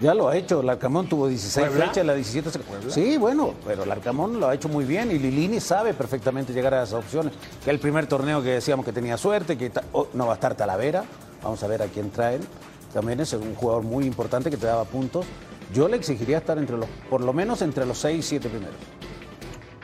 [0.00, 1.86] Ya lo ha hecho, el Arcamón tuvo 16 ¿Puebla?
[1.88, 5.18] fechas, la 17 se- Sí, bueno, pero el Arcamón lo ha hecho muy bien y
[5.18, 7.32] Lilini sabe perfectamente llegar a esas opciones.
[7.64, 10.54] Que el primer torneo que decíamos que tenía suerte, que oh, no va a estar
[10.54, 11.04] Talavera,
[11.42, 12.40] vamos a ver a quién traen.
[12.94, 15.26] También es un jugador muy importante que te daba puntos.
[15.74, 18.76] Yo le exigiría estar entre los, por lo menos entre los 6 y 7 primeros.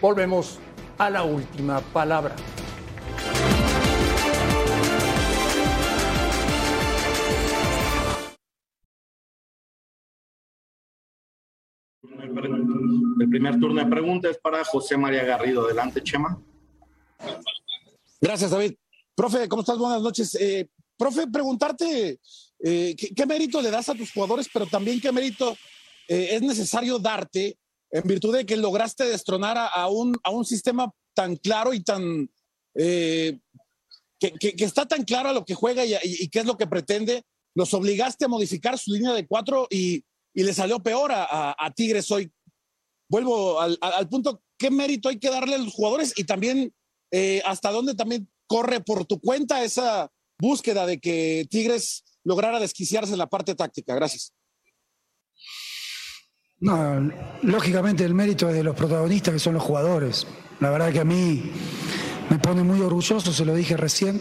[0.01, 0.59] Volvemos
[0.97, 2.37] a la última palabra.
[12.37, 15.65] El primer turno de preguntas es para José María Garrido.
[15.65, 16.41] Adelante, Chema.
[18.21, 18.75] Gracias, David.
[19.15, 19.79] Profe, ¿cómo estás?
[19.79, 20.35] Buenas noches.
[20.41, 22.19] Eh, profe, preguntarte
[22.61, 25.57] eh, ¿qué, mérito le das a tus jugadores, pero también qué mérito
[26.09, 27.57] eh, es necesario darte
[27.91, 32.29] en virtud de que lograste destronar a, un, a un sistema tan claro y tan...
[32.75, 33.39] que,
[34.19, 36.67] que- está tan claro a lo que juega y, y- y qué es lo que
[36.67, 37.23] pretende.
[37.55, 40.05] Los obligaste a modificar su línea de cuatro y,
[40.35, 42.31] y le salió peor a, Tigres hoy.
[43.09, 46.75] Vuelvo al punto, ¿qué mérito hay que darle a los jugadores y también
[47.11, 53.13] eh, hasta dónde también corre por tu cuenta esa búsqueda de que Tigres lograra desquiciarse
[53.13, 53.95] en la parte táctica?
[53.95, 54.33] Gracias.
[56.61, 57.11] No,
[57.43, 60.27] lógicamente el mérito es de los protagonistas que son los jugadores.
[60.61, 61.53] La verdad que a mí
[62.31, 64.21] me pone muy orgulloso, se lo dije recién,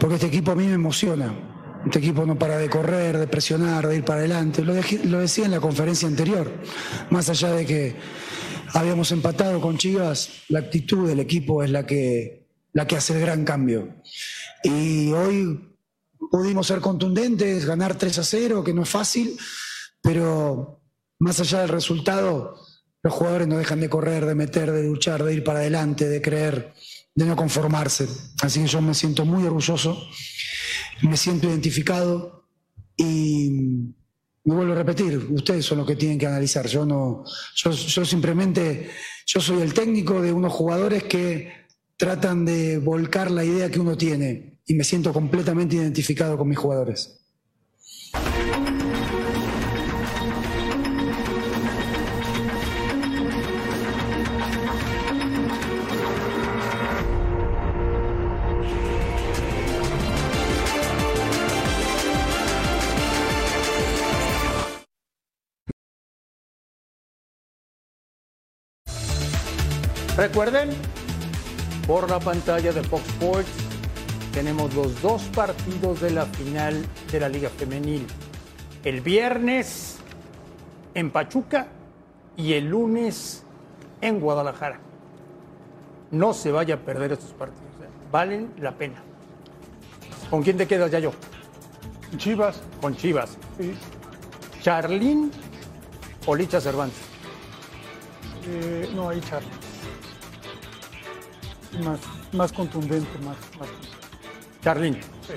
[0.00, 1.61] porque este equipo a mí me emociona.
[1.84, 4.62] Este equipo no para de correr, de presionar, de ir para adelante.
[4.62, 6.50] Lo, decía en la conferencia anterior.
[7.10, 7.96] Más allá de que
[8.72, 13.20] habíamos empatado con Chivas, la actitud del equipo es la que, la que hace el
[13.20, 13.96] gran cambio.
[14.62, 15.76] Y hoy
[16.30, 19.36] pudimos ser contundentes, ganar 3 a 0, que no es fácil,
[20.00, 20.80] pero
[21.18, 22.58] más allá del resultado,
[23.02, 26.22] los jugadores no dejan de correr, de meter, de luchar, de ir para adelante, de
[26.22, 26.74] creer,
[27.14, 28.08] de no conformarse.
[28.40, 30.00] Así que yo me siento muy orgulloso,
[31.02, 32.46] me siento identificado
[32.96, 33.50] y
[34.44, 36.66] me vuelvo a repetir, ustedes son los que tienen que analizar.
[36.66, 38.90] Yo no, yo, simplemente,
[39.26, 41.52] yo soy el técnico de unos jugadores que
[41.96, 46.58] tratan de volcar la idea que uno tiene y me siento completamente identificado con mis
[46.58, 47.20] jugadores.
[70.22, 70.70] Recuerden,
[71.84, 73.50] por la pantalla de Fox Sports
[74.32, 78.06] tenemos los dos partidos de la final de la Liga Femenil.
[78.84, 79.96] El viernes
[80.94, 81.66] en Pachuca
[82.36, 83.42] y el lunes
[84.00, 84.78] en Guadalajara.
[86.12, 87.72] No se vaya a perder estos partidos.
[87.82, 87.88] ¿eh?
[88.12, 89.02] Valen la pena.
[90.30, 91.10] ¿Con quién te quedas, Yayo?
[92.16, 92.62] Chivas.
[92.80, 93.36] Con Chivas.
[93.58, 93.74] Sí.
[94.60, 95.32] ¿Charlín
[96.26, 97.02] o Licha Cervantes?
[98.46, 99.61] Eh, no, ahí Charlie.
[101.80, 102.00] Más,
[102.32, 103.68] más contundente, más, más.
[104.62, 104.94] Charlín.
[105.26, 105.34] Sí.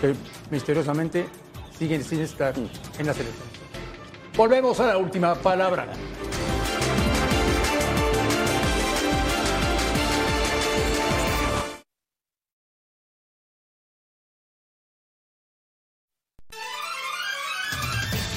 [0.00, 0.14] que
[0.50, 1.26] misteriosamente
[1.78, 3.46] siguen sin estar en la selección.
[4.36, 5.86] Volvemos a la última palabra.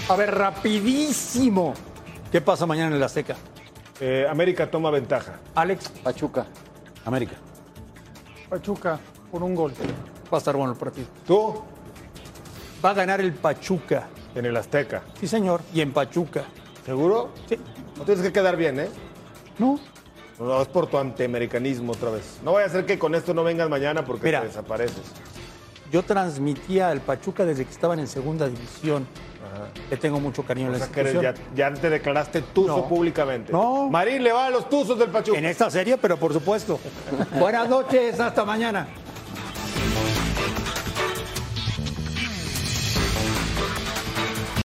[0.09, 1.73] A ver, rapidísimo.
[2.31, 3.35] ¿Qué pasa mañana en el Azteca?
[3.99, 5.39] Eh, América toma ventaja.
[5.55, 5.89] Alex.
[6.03, 6.45] Pachuca.
[7.07, 7.35] América.
[8.49, 8.99] Pachuca,
[9.31, 9.71] por un gol.
[10.31, 11.07] Va a estar bueno el partido.
[11.25, 11.63] ¿Tú?
[12.83, 14.07] Va a ganar el Pachuca.
[14.35, 15.01] En el Azteca.
[15.19, 15.61] Sí, señor.
[15.73, 16.43] Y en Pachuca.
[16.85, 17.29] ¿Seguro?
[17.47, 17.57] Sí.
[17.97, 18.89] No tienes que quedar bien, ¿eh?
[19.57, 19.79] No.
[20.37, 22.39] No, es por tu antiamericanismo otra vez.
[22.43, 24.41] No vaya a ser que con esto no vengas mañana porque Mira.
[24.41, 25.01] te desapareces.
[25.91, 29.07] Yo transmitía al Pachuca desde que estaban en segunda división.
[29.89, 31.47] Le tengo mucho cariño a O la sea que eres- institución.
[31.55, 32.87] ya, ya te declaraste tuzo No.
[32.87, 33.51] públicamente.
[33.51, 33.89] No.
[33.89, 35.37] Marín le va a los tuzos del Pachuca.
[35.37, 36.79] En esta serie, pero por supuesto.
[37.39, 38.87] Buenas noches, hasta mañana.